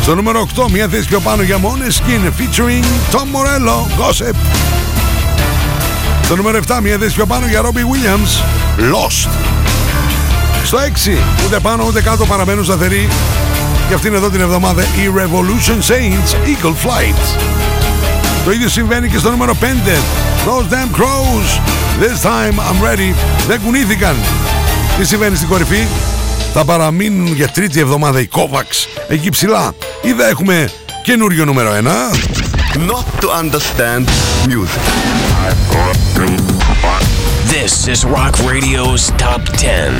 Στο 0.02 0.14
νούμερο 0.14 0.48
8, 0.56 0.70
μια 0.70 0.88
θέση 0.88 1.08
πιο 1.08 1.20
πάνω 1.20 1.42
για 1.42 1.58
Måneskin, 1.58 2.40
featuring 2.40 3.14
Tom 3.14 3.26
Morello, 3.34 4.00
Gossip. 4.00 4.71
Στο 6.22 6.36
νούμερο 6.36 6.58
7, 6.68 6.78
μια 6.82 6.98
θέση 6.98 7.14
πιο 7.14 7.26
πάνω 7.26 7.46
για 7.46 7.60
Robbie 7.62 7.64
Williams, 7.66 8.42
Lost. 8.78 9.28
Στο 10.64 10.78
6, 10.78 11.18
ούτε 11.46 11.58
πάνω 11.60 11.84
ούτε 11.86 12.02
κάτω 12.02 12.24
παραμένουν 12.24 12.64
σταθεροί 12.64 13.08
και 13.88 13.94
αυτήν 13.94 14.14
εδώ 14.14 14.30
την 14.30 14.40
εβδομάδα 14.40 14.82
η 14.82 15.12
Revolution 15.16 15.90
Saints 15.92 16.32
Eagle 16.46 16.68
Flight. 16.86 17.38
Το 18.44 18.50
ίδιο 18.52 18.68
συμβαίνει 18.68 19.08
και 19.08 19.18
στο 19.18 19.30
νούμερο 19.30 19.56
5. 19.60 19.64
Those 20.46 20.72
damn 20.72 21.00
crows. 21.00 21.60
This 22.00 22.22
time 22.22 22.54
I'm 22.58 22.84
ready. 22.84 23.14
Δεν 23.48 23.60
κουνήθηκαν. 23.60 24.16
Τι 24.98 25.06
συμβαίνει 25.06 25.36
στην 25.36 25.48
κορυφή; 25.48 25.86
Θα 26.52 26.64
παραμείνουν 26.64 27.34
για 27.34 27.48
τρίτη 27.48 27.80
εβδομάδα 27.80 28.20
οι 28.20 28.28
Kovacs 28.32 29.02
εκεί 29.08 29.30
ψηλά. 29.30 29.72
Ή 30.02 30.12
θα 30.12 30.28
έχουμε 30.28 30.70
καινούριο 31.02 31.44
νούμερο 31.44 31.70
1. 31.72 31.86
Not 32.90 33.04
to 33.20 33.28
understand 33.42 34.06
music. 34.48 36.01
This 37.55 37.73
is 37.87 37.99
Rock 38.05 38.35
Radio's 38.51 39.03
Top 39.23 39.41
10. 39.43 39.93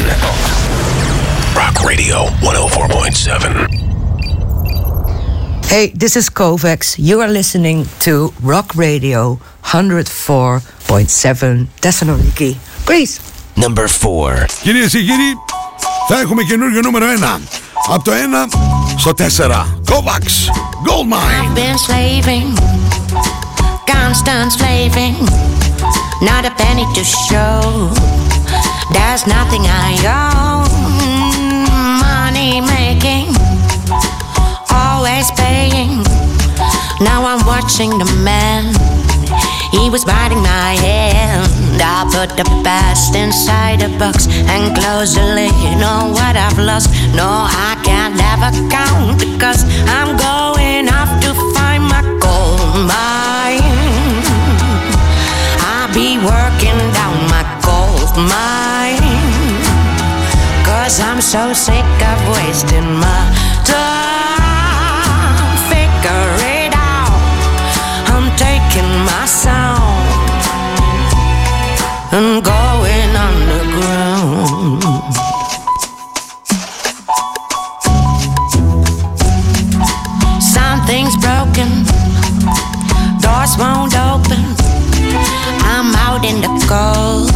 Rock 1.55 1.83
Radio 1.83 2.17
104.7. 2.41 3.67
Hey, 5.73 5.87
this 6.01 6.15
is 6.15 6.29
Kovacs. 6.29 6.95
You 6.97 7.19
are 7.21 7.27
listening 7.39 7.85
to 8.05 8.33
Rock 8.41 8.75
Radio 8.75 9.39
104.7 9.63 11.67
Thessaloniki, 11.81 12.55
Greece. 12.85 13.19
Number 13.55 13.87
4. 13.87 14.45
Κυρίε 14.61 14.87
και 14.87 14.99
κύριοι, 14.99 15.37
θα 16.07 16.19
έχουμε 16.19 16.43
καινούριο 16.43 16.81
νούμερο 16.81 17.05
1. 17.05 17.09
Από 17.89 18.03
το 18.03 18.11
1 18.11 18.15
στο 18.97 19.13
4. 19.13 19.65
Kovacs 19.85 20.49
Gold 20.85 21.07
Mine. 21.13 21.41
I've 21.41 21.55
been 21.55 21.77
slaving, 21.87 22.47
constant 23.93 24.49
slaving, 24.57 25.15
not 26.22 26.46
a 26.46 26.50
penny 26.54 26.86
to 26.94 27.02
show. 27.02 27.90
There's 28.94 29.26
nothing 29.26 29.62
I 29.66 29.90
own, 30.06 31.66
money 31.98 32.60
making, 32.60 33.34
always 34.70 35.30
paying. 35.32 36.02
Now 37.00 37.26
I'm 37.26 37.44
watching 37.44 37.98
the 37.98 38.06
man, 38.22 38.72
he 39.72 39.90
was 39.90 40.04
biting 40.04 40.42
my 40.42 40.78
hand. 40.78 41.82
I 41.82 42.04
put 42.14 42.36
the 42.36 42.44
past 42.62 43.16
inside 43.16 43.82
a 43.82 43.88
box 43.98 44.28
and 44.28 44.76
close 44.76 45.14
the 45.14 45.24
lid 45.34 45.82
on 45.82 46.12
what 46.12 46.36
I've 46.36 46.58
lost. 46.58 46.90
No, 47.14 47.26
I 47.26 47.74
can't 47.82 48.14
ever 48.32 48.50
count 48.70 49.18
because 49.18 49.64
I'm 49.88 50.16
going 50.16 50.88
off 50.88 51.10
to 51.24 51.34
find 51.54 51.82
my 51.82 52.02
gold 52.20 52.86
mine. 52.86 53.21
Mine. 58.28 59.00
Cause 60.64 61.00
I'm 61.00 61.20
so 61.20 61.52
sick 61.52 61.84
of 62.10 62.18
wasting 62.36 62.94
my 63.00 63.22
time. 63.64 65.46
Figure 65.70 66.28
it 66.56 66.72
out. 66.74 67.12
I'm 68.12 68.26
taking 68.36 68.90
my 69.08 69.24
sound 69.26 70.02
and 72.12 72.44
going 72.44 73.16
underground. 73.16 74.82
Something's 80.40 81.16
broken, 81.16 81.70
doors 83.20 83.56
won't 83.58 83.94
open. 83.96 84.40
I'm 85.64 85.94
out 86.06 86.24
in 86.24 86.40
the 86.42 86.52
cold, 86.68 87.32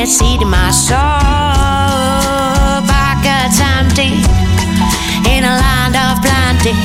it's 0.00 0.22
eating 0.22 0.48
my 0.48 0.70
soul. 0.70 0.96
Pockets 2.86 3.58
empty 3.58 4.14
in 5.26 5.42
a 5.42 5.54
land 5.58 5.96
of 5.98 6.22
plenty. 6.22 6.76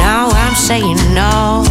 Now 0.00 0.32
I'm 0.32 0.54
saying 0.54 0.96
no. 1.12 1.64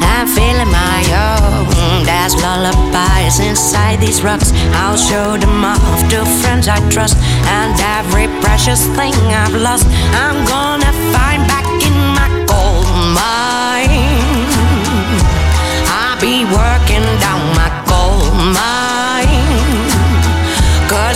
I'm 0.00 0.26
feeling 0.26 0.72
my 0.72 1.00
own. 1.28 2.04
There's 2.08 2.34
lullabies 2.40 3.38
inside 3.40 4.00
these 4.00 4.22
rocks. 4.22 4.52
I'll 4.80 4.96
show 4.96 5.36
them 5.36 5.64
off 5.64 6.00
to 6.10 6.24
friends 6.40 6.66
I 6.68 6.80
trust, 6.88 7.16
and 7.58 7.76
every 7.98 8.28
precious 8.40 8.86
thing 8.96 9.14
I've 9.42 9.54
lost, 9.54 9.86
I'm 10.24 10.38
gonna 10.48 10.92
find 11.12 11.42
back 11.52 11.66
in 11.84 11.96
my 12.16 12.28
gold 12.48 12.88
mine. 13.12 14.48
I'll 15.92 16.18
be 16.20 16.44
working 16.44 16.75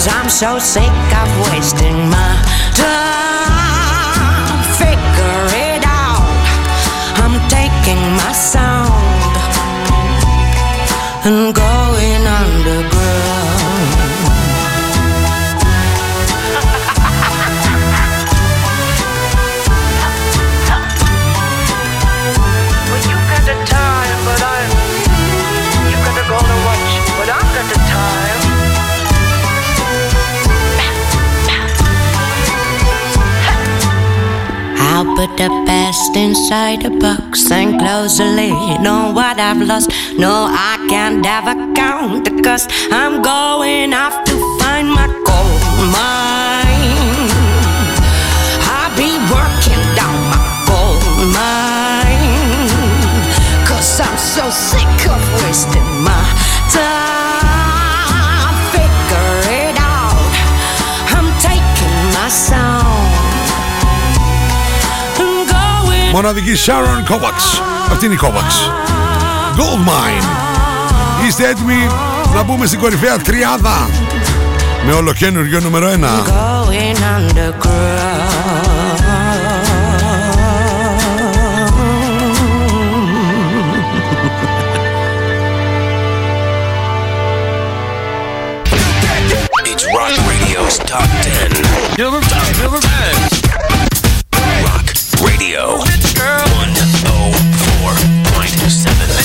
Cause 0.00 0.14
I'm 0.14 0.30
so 0.30 0.58
sick 0.58 1.12
of 1.20 1.28
wasting 1.52 2.08
my 2.08 2.32
time. 2.72 4.48
Figure 4.80 5.44
it 5.68 5.84
out. 5.84 6.24
I'm 7.20 7.36
taking 7.50 8.00
my 8.16 8.32
sound 8.32 8.88
and 11.26 11.54
going 11.54 12.26
underground. 12.26 12.99
Best 36.12 36.16
inside 36.16 36.85
a 36.85 36.90
box 36.90 37.51
and 37.51 37.79
close 37.79 38.18
the 38.18 38.25
lid 38.25 38.87
on 38.87 39.14
what 39.14 39.38
I've 39.38 39.61
lost. 39.67 39.90
No, 40.19 40.46
I 40.48 40.87
can't 40.88 41.25
ever 41.27 41.75
count 41.75 42.25
the 42.25 42.42
cost. 42.42 42.71
I'm 42.90 43.23
going 43.23 43.92
off 43.92 44.25
to 44.25 44.33
find 44.58 44.88
my 44.88 45.06
gold 45.27 45.63
mine. 45.92 47.31
I'll 48.67 48.94
be 48.96 49.13
working 49.31 49.83
down 49.94 50.17
my 50.31 50.40
gold 50.67 51.02
mine. 51.37 52.69
Cause 53.67 54.00
I'm 54.00 54.19
so 54.19 54.50
sick 54.50 55.06
of 55.08 55.23
wasting 55.42 55.90
my 56.04 56.25
time. 56.71 58.54
Figure 58.73 59.37
it 59.63 59.77
out. 59.79 60.33
I'm 61.15 61.29
taking 61.40 61.96
my 62.15 62.29
sound. 62.29 62.69
Μοναδική 66.13 66.52
Sharon 66.67 67.13
Kovacs. 67.13 67.63
Αυτή 67.92 68.04
είναι 68.04 68.15
η 68.15 68.19
Kovacs. 68.23 68.71
Gold 69.56 69.88
Mine. 69.88 70.25
Είστε 71.27 71.48
έτοιμοι 71.48 71.87
να 72.35 72.42
μπούμε 72.42 72.67
στην 72.67 72.79
κορυφαία 72.79 73.19
τριάδα 73.19 73.90
με 74.87 74.92
ολοκένουργιο 74.92 75.61
νούμερο 75.61 75.88
1. 75.88 75.94
going 76.81 76.96
It's 89.71 89.85
Rock 89.96 90.15
Radio's 90.31 90.77
Top 90.90 91.08
10. 91.23 91.98
Number 91.98 92.21
10. 92.21 92.63
Number 92.63 92.81
10. 92.81 93.29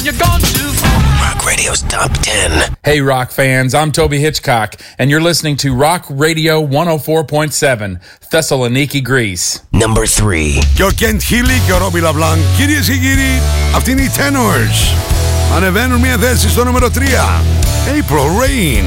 you're 0.04 0.20
gone 0.26 0.40
too 0.40 0.70
far. 0.80 0.98
Rock 1.26 1.38
Radio's 1.46 1.82
Top 1.82 2.12
10. 2.12 2.76
Hey, 2.82 3.00
rock 3.00 3.28
fans, 3.30 3.74
I'm 3.74 3.90
Toby 3.92 4.18
Hitchcock, 4.18 4.70
and 4.98 5.10
you're 5.10 5.20
listening 5.30 5.56
to 5.64 5.68
Rock 5.74 6.02
Radio 6.08 6.54
104.7, 6.66 8.00
Thessaloniki, 8.32 9.02
Greece. 9.02 9.60
Number 9.72 10.06
3. 10.06 10.62
Και 10.74 10.84
ο 10.84 10.90
Κέντ 10.90 11.20
Χίλι 11.20 11.60
και 11.66 11.72
ο 11.72 11.78
Ρόμπι 11.78 12.00
Λαμπλάν. 12.00 12.38
Κυρίε 12.56 12.80
και 12.80 12.96
κύριοι, 12.96 13.40
αυτοί 13.74 13.90
είναι 13.90 14.02
οι 14.02 14.10
Tenors. 14.16 14.94
Ανεβαίνουν 15.56 16.00
μια 16.00 16.16
θέση 16.16 16.48
στο 16.48 16.64
νούμερο 16.64 16.90
3. 16.90 17.00
April 17.86 18.28
Rain. 18.40 18.84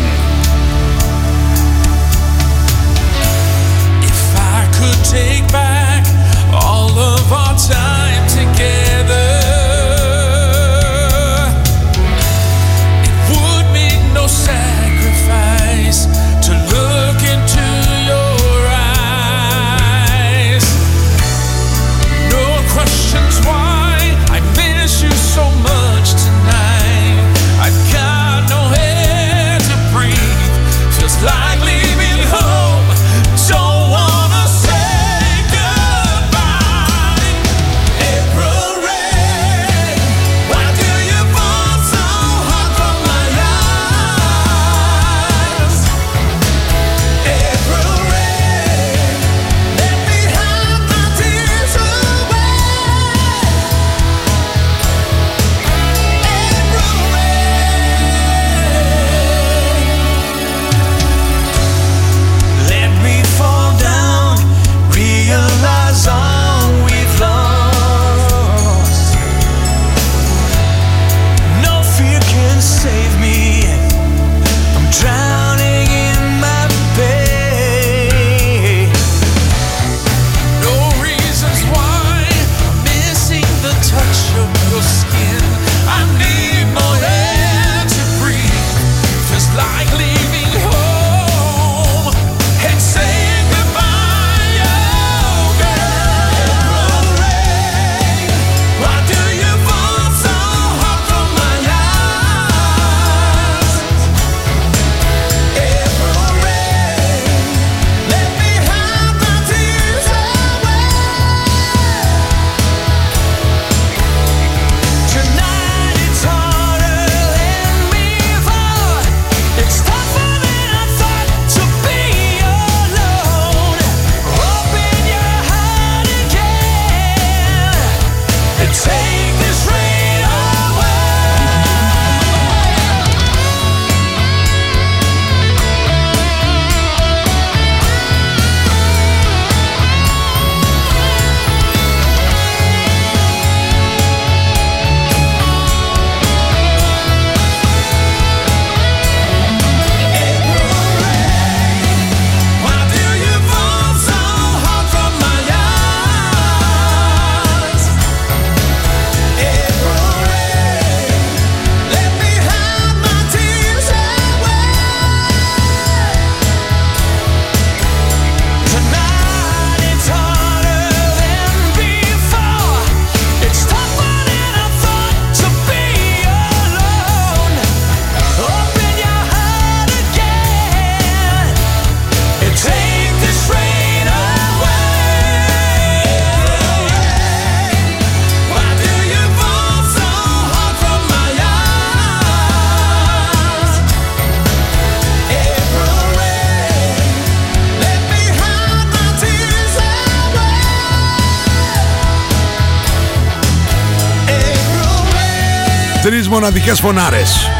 τρεις 206.09 206.29
μοναδικές 206.29 206.81
φωνάρες. 206.81 207.51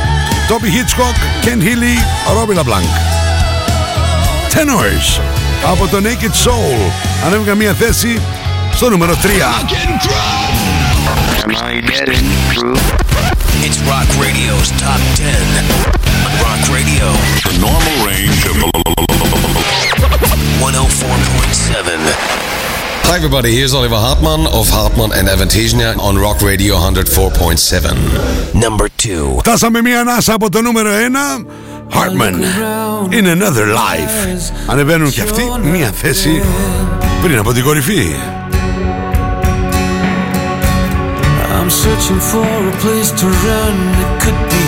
Τόπι 0.49 0.69
Hitchcock, 0.69 1.47
Ken 1.47 1.61
Healy, 1.63 1.97
Robbie 2.37 2.57
LaBlanc 2.59 2.89
Tenors 4.53 5.21
από 5.71 5.89
the 5.93 5.97
Naked 5.97 6.35
Soul. 6.47 6.91
Ανέβηκα 7.27 7.55
μια 7.55 7.75
θέση 7.75 8.21
στο 8.75 8.89
νούμερο 8.89 9.13
3 9.13 9.17
It's 13.67 13.79
Rock 13.91 14.09
Radio's 14.23 14.71
Top 14.83 15.01
10. 15.17 15.89
Hi 23.11 23.17
everybody, 23.17 23.53
here's 23.57 23.73
Oliver 23.73 23.97
Hartmann 23.97 24.47
of 24.59 24.69
Hartmann 24.69 25.13
and 25.19 25.29
Avantasia 25.29 25.97
on 25.99 26.19
Rock 26.19 26.43
Radio 26.43 26.75
104.7. 26.75 28.55
Number 28.55 28.89
2. 28.97 29.41
Δώσαμε 29.45 29.81
μια 29.81 30.01
ανάσα 30.01 30.35
από 30.35 30.51
το 30.51 30.63
νούμερο 30.63 30.91
1. 30.91 31.47
Hartman 31.95 32.35
in 33.11 33.27
another 33.27 33.67
life. 33.67 34.53
Ανεβαίνουν 34.67 35.11
και 35.11 35.21
αυτοί 35.21 35.43
μια 35.63 35.91
θέση 35.91 36.43
πριν 37.23 37.39
από 37.39 37.53
την 37.53 37.65
κορυφή. 37.65 38.15
I'm 41.61 41.71
searching 41.71 42.21
for 42.31 42.47
a 42.73 42.77
place 42.83 43.11
to 43.21 43.27
run. 43.27 43.75
It 44.03 44.11
could 44.23 44.41
be 44.53 44.63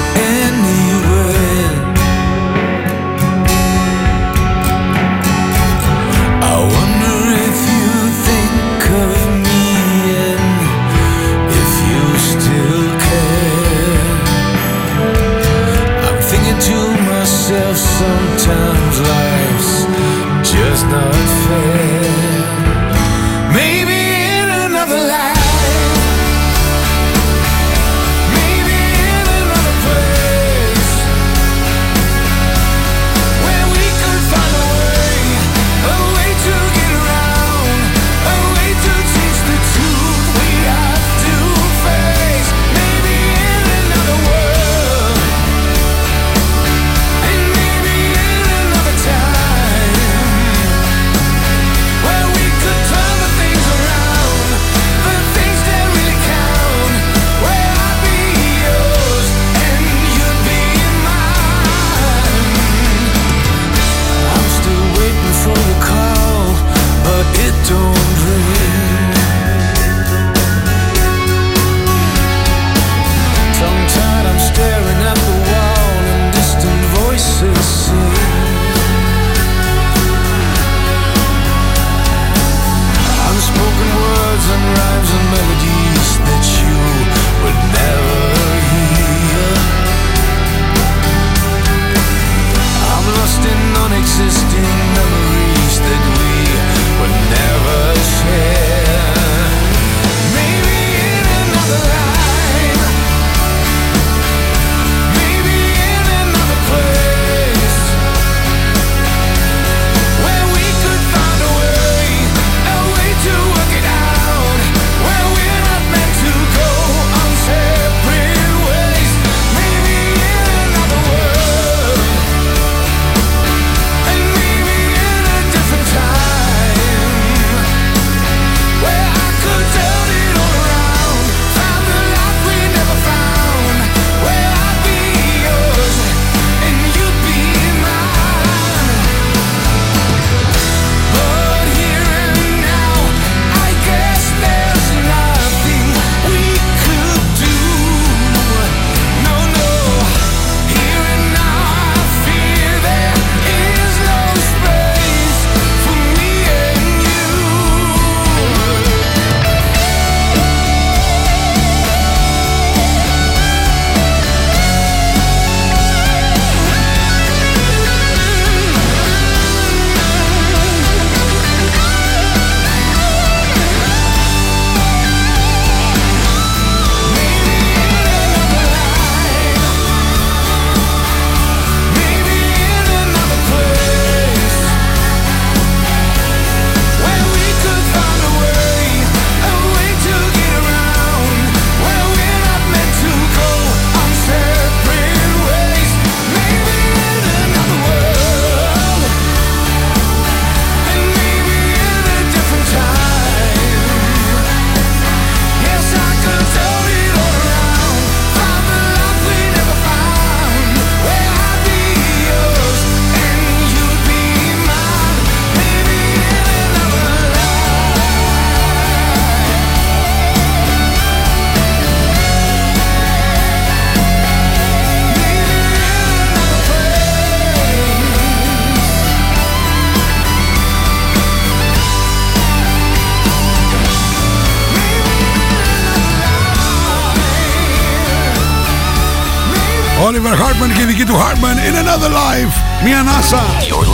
Hartman 241.23 241.59
in 241.69 241.75
another 241.77 242.09
live. 242.09 242.49
Mia 242.83 243.03
Nasa. 243.05 243.43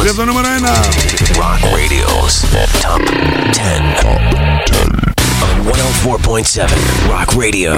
Listo 0.05 0.25
número 0.25 0.47
uno. 0.59 0.75
Rock 1.43 1.61
Radio's 1.75 2.35
Top 2.81 3.03
10. 3.51 3.97
Top 4.05 4.21
10. 4.67 4.87
On 5.47 5.57
104.7 5.67 6.71
Rock 7.11 7.35
Radio. 7.35 7.73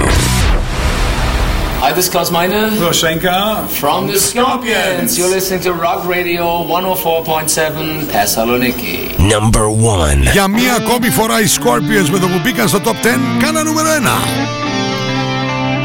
Hi, 1.81 1.91
this 1.93 2.05
is 2.05 2.11
Klaus 2.11 2.29
Meine. 2.29 2.77
Roshenka. 2.77 3.65
From 3.69 4.05
the 4.05 4.19
Scorpions. 4.19 5.17
You're 5.17 5.31
listening 5.37 5.61
to 5.61 5.73
Rock 5.73 6.05
Radio 6.05 6.43
104.7 6.67 8.05
Thessaloniki. 8.11 9.17
Number 9.17 9.67
one. 9.69 10.21
Για 10.31 10.47
μία 10.47 10.73
ακόμη 10.73 11.09
φορά 11.09 11.41
οι 11.41 11.45
Scorpions 11.57 12.09
με 12.11 12.19
το 12.19 12.27
που 12.27 12.39
μπήκαν 12.43 12.67
στο 12.67 12.79
Top 12.83 13.05
10 13.05 13.09
κάνα 13.39 13.63
νούμερο 13.63 13.89
1. 13.89 13.93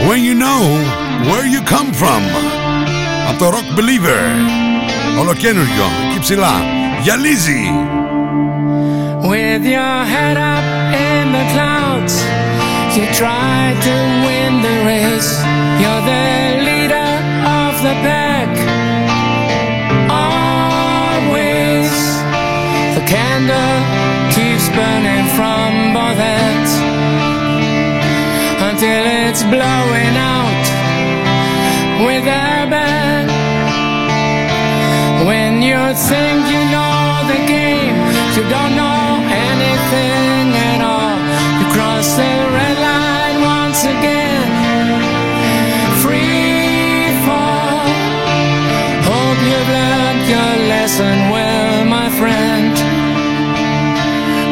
When 0.08 0.22
you 0.22 0.34
know 0.34 0.60
where 1.30 1.46
you 1.46 1.62
come 1.62 1.92
from 1.94 2.22
Από 3.29 3.37
το 3.37 3.49
Rock 3.49 3.79
Believer. 3.79 4.21
Ολοκένουργιο, 5.19 5.85
εκεί 6.09 6.19
ψηλά. 6.19 6.53
Γυαλίζει. 7.01 7.71
With 9.31 9.63
your 9.77 9.97
head 10.13 10.37
up 10.55 10.65
in 11.09 11.23
the 11.37 11.45
clouds, 11.53 12.15
you 12.95 13.05
try 13.21 13.57
to 13.87 13.95
win 14.25 14.51
the 14.67 14.75
race. 14.91 15.31
You're 15.81 16.03
the 16.13 16.27
leader 16.67 17.11
of 17.61 17.73
the 17.85 17.95
pack. 18.07 18.51
Always, 20.25 21.91
the 22.95 23.03
candle 23.13 23.77
keeps 24.35 24.65
burning 24.77 25.25
from 25.37 25.69
both 25.95 26.19
ends 26.41 26.71
until 28.67 29.03
it's 29.23 29.43
blowing 29.53 30.15
out 30.35 30.65
with 32.05 32.25
a 32.41 32.47
bang. 32.71 32.82
When 35.24 35.62
you 35.62 35.80
think 35.94 36.40
you 36.52 36.62
know 36.68 37.24
the 37.32 37.40
game, 37.48 37.96
you 38.36 38.42
don't 38.54 38.76
know 38.76 39.24
anything 39.48 40.52
at 40.52 40.80
all. 40.84 41.16
You 41.60 41.66
cross 41.72 42.08
the 42.20 42.34
red 42.58 42.76
line 42.88 43.38
once 43.40 43.80
again. 43.84 44.48
Free 46.04 47.08
fall. 47.24 47.88
Hope 49.08 49.40
you've 49.48 49.70
learned 49.80 50.24
your 50.28 50.52
lesson 50.68 51.16
well, 51.32 51.84
my 51.86 52.10
friend. 52.20 52.76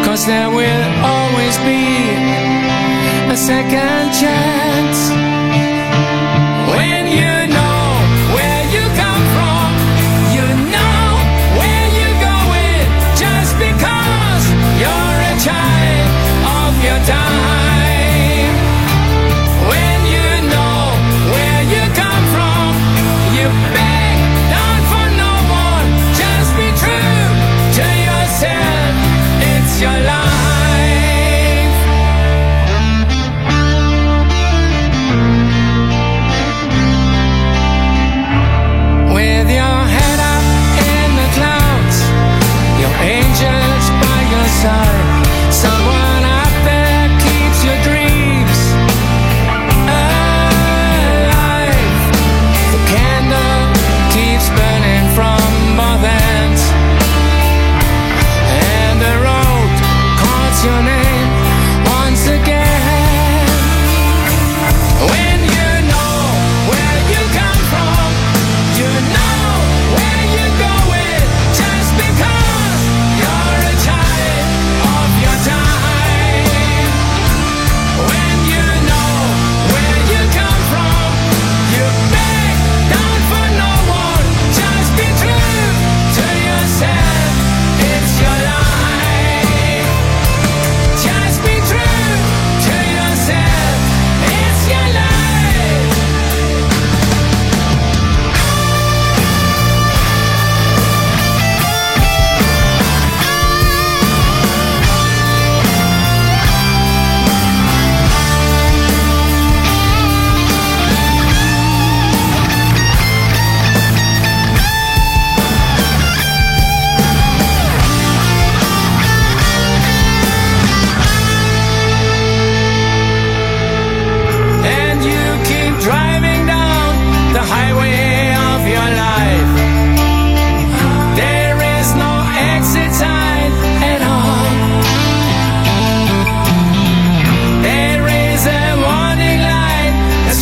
Cause 0.07 0.25
there 0.25 0.49
will 0.49 0.87
always 1.05 1.57
be 1.69 1.85
a 3.31 3.37
second 3.37 4.13
chance. 4.21 5.22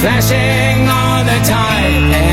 Flashing 0.00 0.88
all 0.88 1.22
the 1.24 1.38
time, 1.44 2.29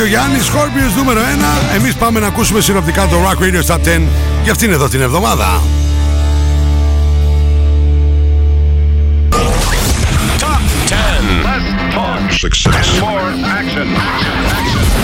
ο 0.00 0.06
Γιάννης 0.06 0.50
Scorpions 0.50 0.96
νούμερο 0.96 1.20
1. 1.20 1.74
Εμείς 1.74 1.94
πάμε 1.94 2.20
να 2.20 2.26
ακούσουμε 2.26 2.60
συνοπτικά 2.60 3.06
το 3.06 3.16
Rock 3.24 3.42
Radio 3.42 3.74
Top 3.74 3.78
10 3.78 4.00
για 4.42 4.52
αυτήν 4.52 4.72
εδώ 4.72 4.88
την 4.88 5.00
εβδομάδα. 5.00 5.62
Success. 12.46 12.88
More 13.00 13.30
action. 13.60 13.88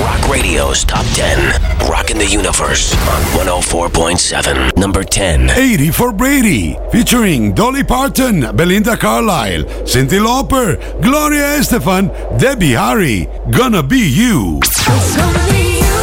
Rock 0.07 0.22
Radio's 0.34 0.80
Top 0.84 1.07
10. 1.14 1.63
Rocking 1.83 2.18
the 2.18 2.27
Universe 2.27 2.93
on 2.95 3.22
104.7. 3.47 4.77
Number 4.77 5.03
10. 5.05 5.51
80 5.51 5.91
for 5.91 6.12
Brady, 6.12 6.77
featuring 6.91 7.53
Dolly 7.55 7.85
Parton, 7.85 8.41
Belinda 8.57 8.97
Carlisle, 8.97 9.64
Cyndi 9.85 10.18
Lauper, 10.20 10.77
Gloria 11.03 11.59
Estefan, 11.59 12.11
Debbie 12.39 12.72
Harry, 12.72 13.29
Gonna 13.51 13.83
Be 13.83 13.99
You. 13.99 14.59
It's 14.62 15.16
gonna 15.16 15.45
be 15.51 15.79
you 15.83 16.01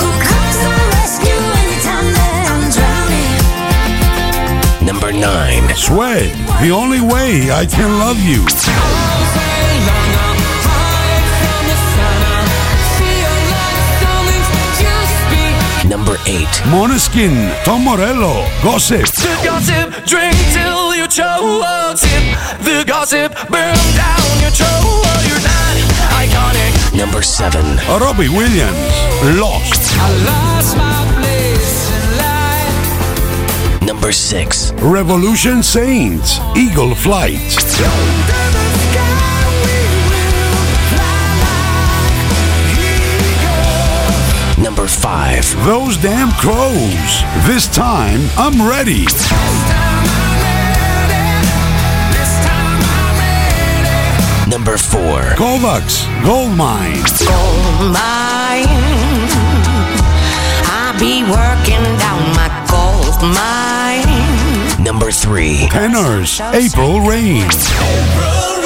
who 0.00 0.08
comes 0.24 0.56
to 0.62 0.68
the 0.68 0.86
rescue 0.96 1.40
anytime 1.62 2.08
that 2.16 2.44
I'm 2.50 2.64
drowning. 4.80 4.86
Number 4.86 5.12
9. 5.12 5.74
Sweat, 5.76 6.32
The 6.60 6.70
Only 6.70 7.00
Way 7.00 7.50
I 7.50 7.66
Can 7.66 7.98
Love 7.98 8.18
You. 8.20 8.44
8. 16.26 16.62
Måneskin, 16.66 17.50
Tom 17.64 17.82
Morello, 17.82 18.44
Gossip. 18.62 19.06
The 19.06 19.36
gossip, 19.44 20.04
drink 20.06 20.34
till 20.52 20.94
you 20.96 21.06
choke. 21.06 21.96
Sip 21.96 22.24
the 22.64 22.84
gossip, 22.84 23.32
burn 23.48 23.78
down 23.94 24.40
your 24.40 24.50
throat. 24.50 25.06
You're 25.28 25.40
not 25.40 25.76
iconic. 26.18 26.98
Number 26.98 27.22
7. 27.22 27.62
Robbie 28.00 28.28
Williams, 28.28 28.92
Lost. 29.38 29.82
I 29.98 30.10
lost 30.26 30.76
my 30.76 31.06
place 31.20 31.90
in 31.96 32.18
life. 32.18 33.82
Number 33.82 34.10
6. 34.10 34.72
Revolution 34.82 35.62
Saints, 35.62 36.40
Eagle 36.56 36.94
Flight. 36.96 37.38
5. 45.06 45.64
Those 45.64 45.96
damn 45.98 46.32
crows. 46.32 47.22
This 47.46 47.68
time 47.68 48.22
I'm 48.36 48.58
ready. 48.68 49.04
Number 54.50 54.76
4. 54.76 55.36
Kovacs, 55.38 56.02
Goldmine. 56.24 57.04
Gold 57.22 57.92
mine. 57.94 58.66
I'll 60.74 60.98
be 60.98 61.22
working 61.22 61.86
down 62.02 62.22
my 62.34 62.50
gold 62.68 63.22
mine. 63.22 64.82
Number 64.82 65.12
3. 65.12 65.68
Tenors, 65.70 66.40
April 66.40 67.00
Rain. 67.00 67.42
Number 67.42 68.65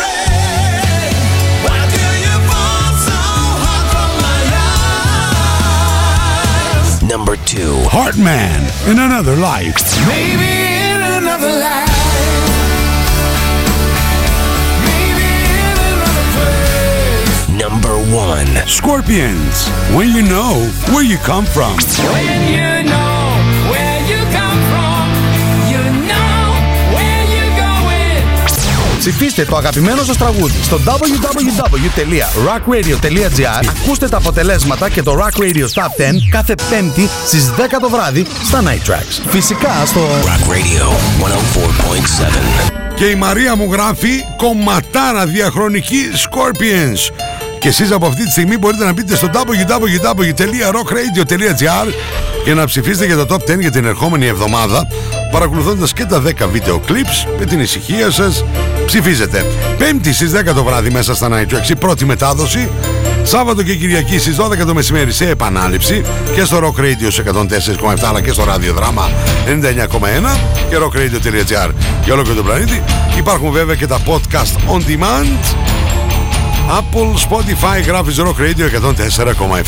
2. 7.51 7.83
Heartman, 7.91 8.63
in 8.89 9.01
another 9.01 9.35
life. 9.35 9.75
Maybe 10.07 10.47
in 10.95 11.03
another 11.03 11.51
life. 11.51 11.91
Number 17.59 17.99
1. 18.15 18.47
Scorpions, 18.69 19.67
when 19.97 20.11
you 20.15 20.23
know 20.23 20.71
where 20.95 21.03
you 21.03 21.17
come 21.17 21.45
from. 21.45 21.75
When 22.13 22.53
you 22.53 22.89
know 22.89 23.10
Ψηφίστε 29.01 29.45
το 29.45 29.57
αγαπημένο 29.57 30.03
σας 30.03 30.17
τραγούδι 30.17 30.63
στο 30.63 30.81
www.rockradio.gr 30.85 33.65
Ακούστε 33.69 34.09
τα 34.09 34.17
αποτελέσματα 34.17 34.91
και 34.91 35.03
το 35.03 35.19
Rock 35.19 35.35
Radio 35.41 35.67
Top 35.75 35.83
10 35.83 35.87
κάθε 36.31 36.55
πέμπτη 36.71 37.09
στις 37.27 37.51
10 37.51 37.53
το 37.81 37.89
βράδυ 37.89 38.27
στα 38.45 38.63
Night 38.63 38.83
Tracks. 38.91 39.21
Φυσικά 39.27 39.87
στο 39.87 40.01
Rock 40.01 40.51
Radio 40.51 40.93
104.7. 41.25 41.31
Και 42.95 43.05
η 43.05 43.15
Μαρία 43.15 43.57
μου 43.57 43.73
γράφει 43.73 44.25
κομματάρα 44.37 45.27
διαχρονική 45.27 46.11
Scorpions. 46.15 47.11
Και 47.59 47.69
εσείς 47.69 47.93
από 47.93 48.07
αυτή 48.07 48.25
τη 48.25 48.31
στιγμή 48.31 48.59
μπορείτε 48.59 48.85
να 48.85 48.93
μπείτε 48.93 49.17
στο 49.17 49.31
www.rockradio.gr 49.33 51.93
και 52.45 52.55
να 52.55 52.65
ψηφίσετε 52.65 53.07
για 53.07 53.17
το 53.17 53.27
Top 53.35 53.41
10 53.53 53.61
για 53.61 53.71
την 53.71 53.85
ερχόμενη 53.85 54.27
εβδομάδα 54.27 54.87
παρακολουθώντας 55.31 55.93
και 55.93 56.05
τα 56.05 56.23
10 56.23 56.33
βίντεο 56.51 56.81
clips 56.89 57.27
με 57.39 57.45
την 57.45 57.61
ησυχία 57.61 58.11
σας 58.11 58.45
ψηφίζετε. 58.91 59.47
Πέμπτη 59.79 60.13
στις 60.13 60.33
10 60.33 60.55
το 60.55 60.65
βράδυ 60.65 60.91
μέσα 60.91 61.15
στα 61.15 61.29
Night 61.31 61.55
Tracks 61.55 61.71
η 61.71 61.77
πρώτη 61.77 62.05
μετάδοση. 62.05 62.71
Σάββατο 63.23 63.63
και 63.63 63.75
Κυριακή 63.75 64.19
στις 64.19 64.37
12 64.37 64.67
το 64.67 64.75
μεσημέρι 64.75 65.13
σε 65.13 65.29
επανάληψη 65.29 66.03
και 66.35 66.45
στο 66.45 66.59
Rock 66.59 66.81
Radio 66.81 67.09
σε 67.09 67.25
104,7 67.27 67.95
αλλά 68.09 68.21
και 68.21 68.33
στο 68.33 68.45
ραδιοδράμα 68.45 69.11
99,1 69.47 70.39
και 70.71 70.77
rockradio.gr 70.77 71.71
για 72.05 72.15
όλο 72.15 72.23
και 72.23 72.33
τον 72.33 72.45
πλανήτη. 72.45 72.83
Υπάρχουν 73.19 73.51
βέβαια 73.51 73.75
και 73.75 73.87
τα 73.87 73.99
podcast 74.07 74.75
on 74.75 74.79
demand. 74.79 75.57
Apple, 76.79 77.29
Spotify, 77.29 77.87
γράφεις 77.87 78.17
Rock 78.21 78.41
Radio 78.41 78.65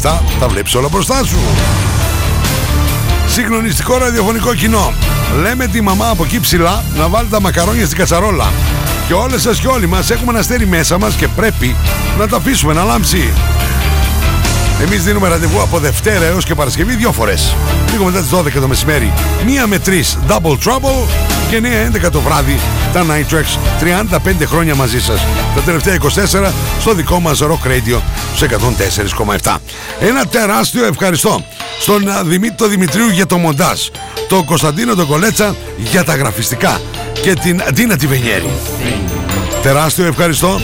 104,7 0.00 0.20
Τα 0.40 0.48
βλέπεις 0.48 0.74
όλα 0.74 0.88
μπροστά 0.88 1.24
σου. 1.24 1.38
Συγκλονιστικό 3.28 3.98
ραδιοφωνικό 3.98 4.54
κοινό. 4.54 4.92
Λέμε 5.42 5.66
τη 5.66 5.80
μαμά 5.80 6.08
από 6.08 6.24
εκεί 6.24 6.40
ψηλά 6.40 6.84
να 6.96 7.08
βάλει 7.08 7.28
τα 7.28 7.40
μακαρόνια 7.40 7.84
στην 7.84 7.98
κατσαρόλα 7.98 8.46
Και 9.12 9.18
όλες 9.18 9.42
σας 9.42 9.60
και 9.60 9.66
όλοι 9.66 9.86
μας 9.86 10.10
έχουμε 10.10 10.30
ένα 10.30 10.38
αστέρι 10.38 10.66
μέσα 10.66 10.98
μας 10.98 11.14
Και 11.14 11.28
πρέπει 11.28 11.76
να 12.18 12.28
το 12.28 12.36
αφήσουμε 12.36 12.72
να 12.72 12.84
λάμψει. 12.84 13.32
Εμείς 14.82 15.04
δίνουμε 15.04 15.28
ραντεβού 15.28 15.60
από 15.62 15.78
Δευτέρα 15.78 16.24
έως 16.24 16.44
και 16.44 16.54
Παρασκευή 16.54 16.94
δύο 16.94 17.12
φορές. 17.12 17.56
Λίγο 17.90 18.04
μετά 18.04 18.20
τις 18.20 18.30
12 18.30 18.60
το 18.60 18.68
μεσημέρι. 18.68 19.12
Μία 19.46 19.66
με 19.66 19.78
τρεις 19.78 20.18
Double 20.28 20.56
Trouble 20.58 21.41
Και 21.50 21.60
9-11 22.06 22.10
το 22.12 22.20
βράδυ 22.20 22.58
Τα 22.92 23.04
Night 23.06 23.34
Tracks 23.34 23.58
35 24.40 24.46
χρόνια 24.46 24.74
μαζί 24.74 25.00
σας. 25.00 25.20
Τα 25.54 25.60
τελευταία 25.60 25.94
24 25.94 26.50
στο 26.80 26.94
δικό 26.94 27.20
μας 27.20 27.42
Rock 27.42 27.66
Radio 27.66 28.00
Σε 28.36 28.48
104,7 29.42 29.56
Ένα 30.00 30.26
τεράστιο 30.26 30.84
ευχαριστώ 30.84 31.44
Στον 31.80 32.08
α, 32.08 32.22
Δημήτρη 32.24 32.68
Δημητρίου 32.68 33.08
για 33.08 33.26
το 33.26 33.36
μοντάζ 33.36 33.80
Τον 34.28 34.44
Κωνσταντίνο 34.44 34.94
τον 34.94 35.06
Κολέτσα 35.06 35.56
για 35.76 36.04
τα 36.04 36.16
γραφιστικά 36.16 36.80
Και 37.22 37.34
την 37.34 37.62
Ντίνα 37.72 37.96
Τιβενιέρη 37.96 38.50
Τεράστιο 39.62 40.06
ευχαριστώ 40.06 40.60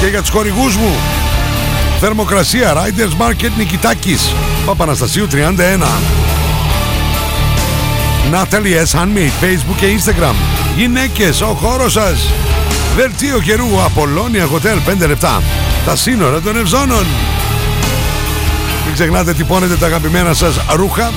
Και 0.00 0.06
για 0.06 0.20
τους 0.20 0.30
χορηγούς 0.30 0.76
μου. 0.76 0.96
Θερμοκρασία 2.00 2.74
Riders 2.74 3.22
Market 3.22 3.50
Νικητάκης 3.56 4.32
Παπαναστασίου 4.66 5.26
31 5.32 5.38
Natalie 8.32 8.76
S. 8.86 8.98
Handmade 8.98 9.44
Facebook 9.44 9.76
και 9.76 9.86
Instagram 9.98 10.34
Γυναίκες, 10.76 11.40
ο 11.40 11.46
χώρος 11.46 11.92
σας 11.92 12.30
Δελτίο 12.96 13.40
καιρού 13.40 13.82
Απολώνια 13.84 14.46
Hotel 14.46 15.02
5 15.02 15.06
λεπτά 15.06 15.42
Τα 15.84 15.96
σύνορα 15.96 16.40
των 16.40 16.56
Ευζώνων 16.56 17.06
Μην 18.84 18.94
ξεχνάτε 18.94 19.34
τυπώνετε 19.34 19.74
τα 19.76 19.86
αγαπημένα 19.86 20.34
σας 20.34 20.60
ρούχα 20.74 21.12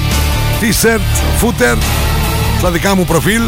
T-shirt, 0.61 1.41
footer 1.41 1.77
Στα 2.57 2.71
δικά 2.71 2.95
μου 2.95 3.05
προφίλ 3.05 3.41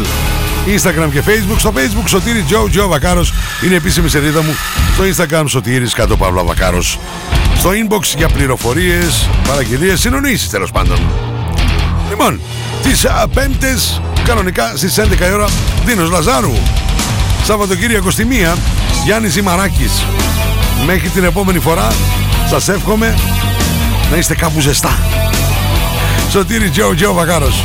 Instagram 0.66 1.08
και 1.12 1.22
Facebook. 1.26 1.58
Στο 1.58 1.72
Facebook 1.76 2.08
Σωτήρι 2.08 2.42
Τζο 2.42 2.68
Τζο 2.70 2.88
Βακάρος 2.88 3.32
είναι 3.64 3.74
επίσημη 3.74 4.08
σελίδα 4.08 4.42
μου. 4.42 4.54
Στο 4.94 5.04
Instagram 5.04 5.44
Σωτήρης 5.46 5.94
κάτω 5.94 6.16
Παύλα 6.16 6.44
Βακάρος. 6.44 6.98
Στο 7.56 7.70
inbox 7.70 8.02
για 8.16 8.28
πληροφορίες, 8.28 9.28
παραγγελίες, 9.48 10.00
συνονίσεις 10.00 10.48
τέλος 10.48 10.70
πάντων. 10.70 10.98
Λοιπόν, 12.08 12.40
τις 12.84 13.04
α, 13.04 13.28
πέμπτες 13.34 14.00
κανονικά 14.24 14.72
στις 14.76 14.98
11 14.98 15.26
η 15.28 15.32
ώρα 15.32 15.46
Δίνος 15.84 16.10
Λαζάρου. 16.10 16.52
Σαββατοκύριακο 17.44 18.10
στη 18.10 18.24
μία 18.24 18.56
Γιάννης 19.04 19.32
Ζημαράκης. 19.32 20.04
Μέχρι 20.86 21.08
την 21.08 21.24
επόμενη 21.24 21.58
φορά 21.58 21.92
σας 22.48 22.68
εύχομαι 22.68 23.14
να 24.10 24.16
είστε 24.16 24.34
κάπου 24.34 24.60
ζεστά. 24.60 24.98
Σωτήρι 26.30 26.70
Τζο 26.70 26.94
Τζο 26.94 27.12
Βακάρος. 27.12 27.64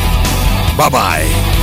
Bye 0.77 0.89
bye. 0.89 1.58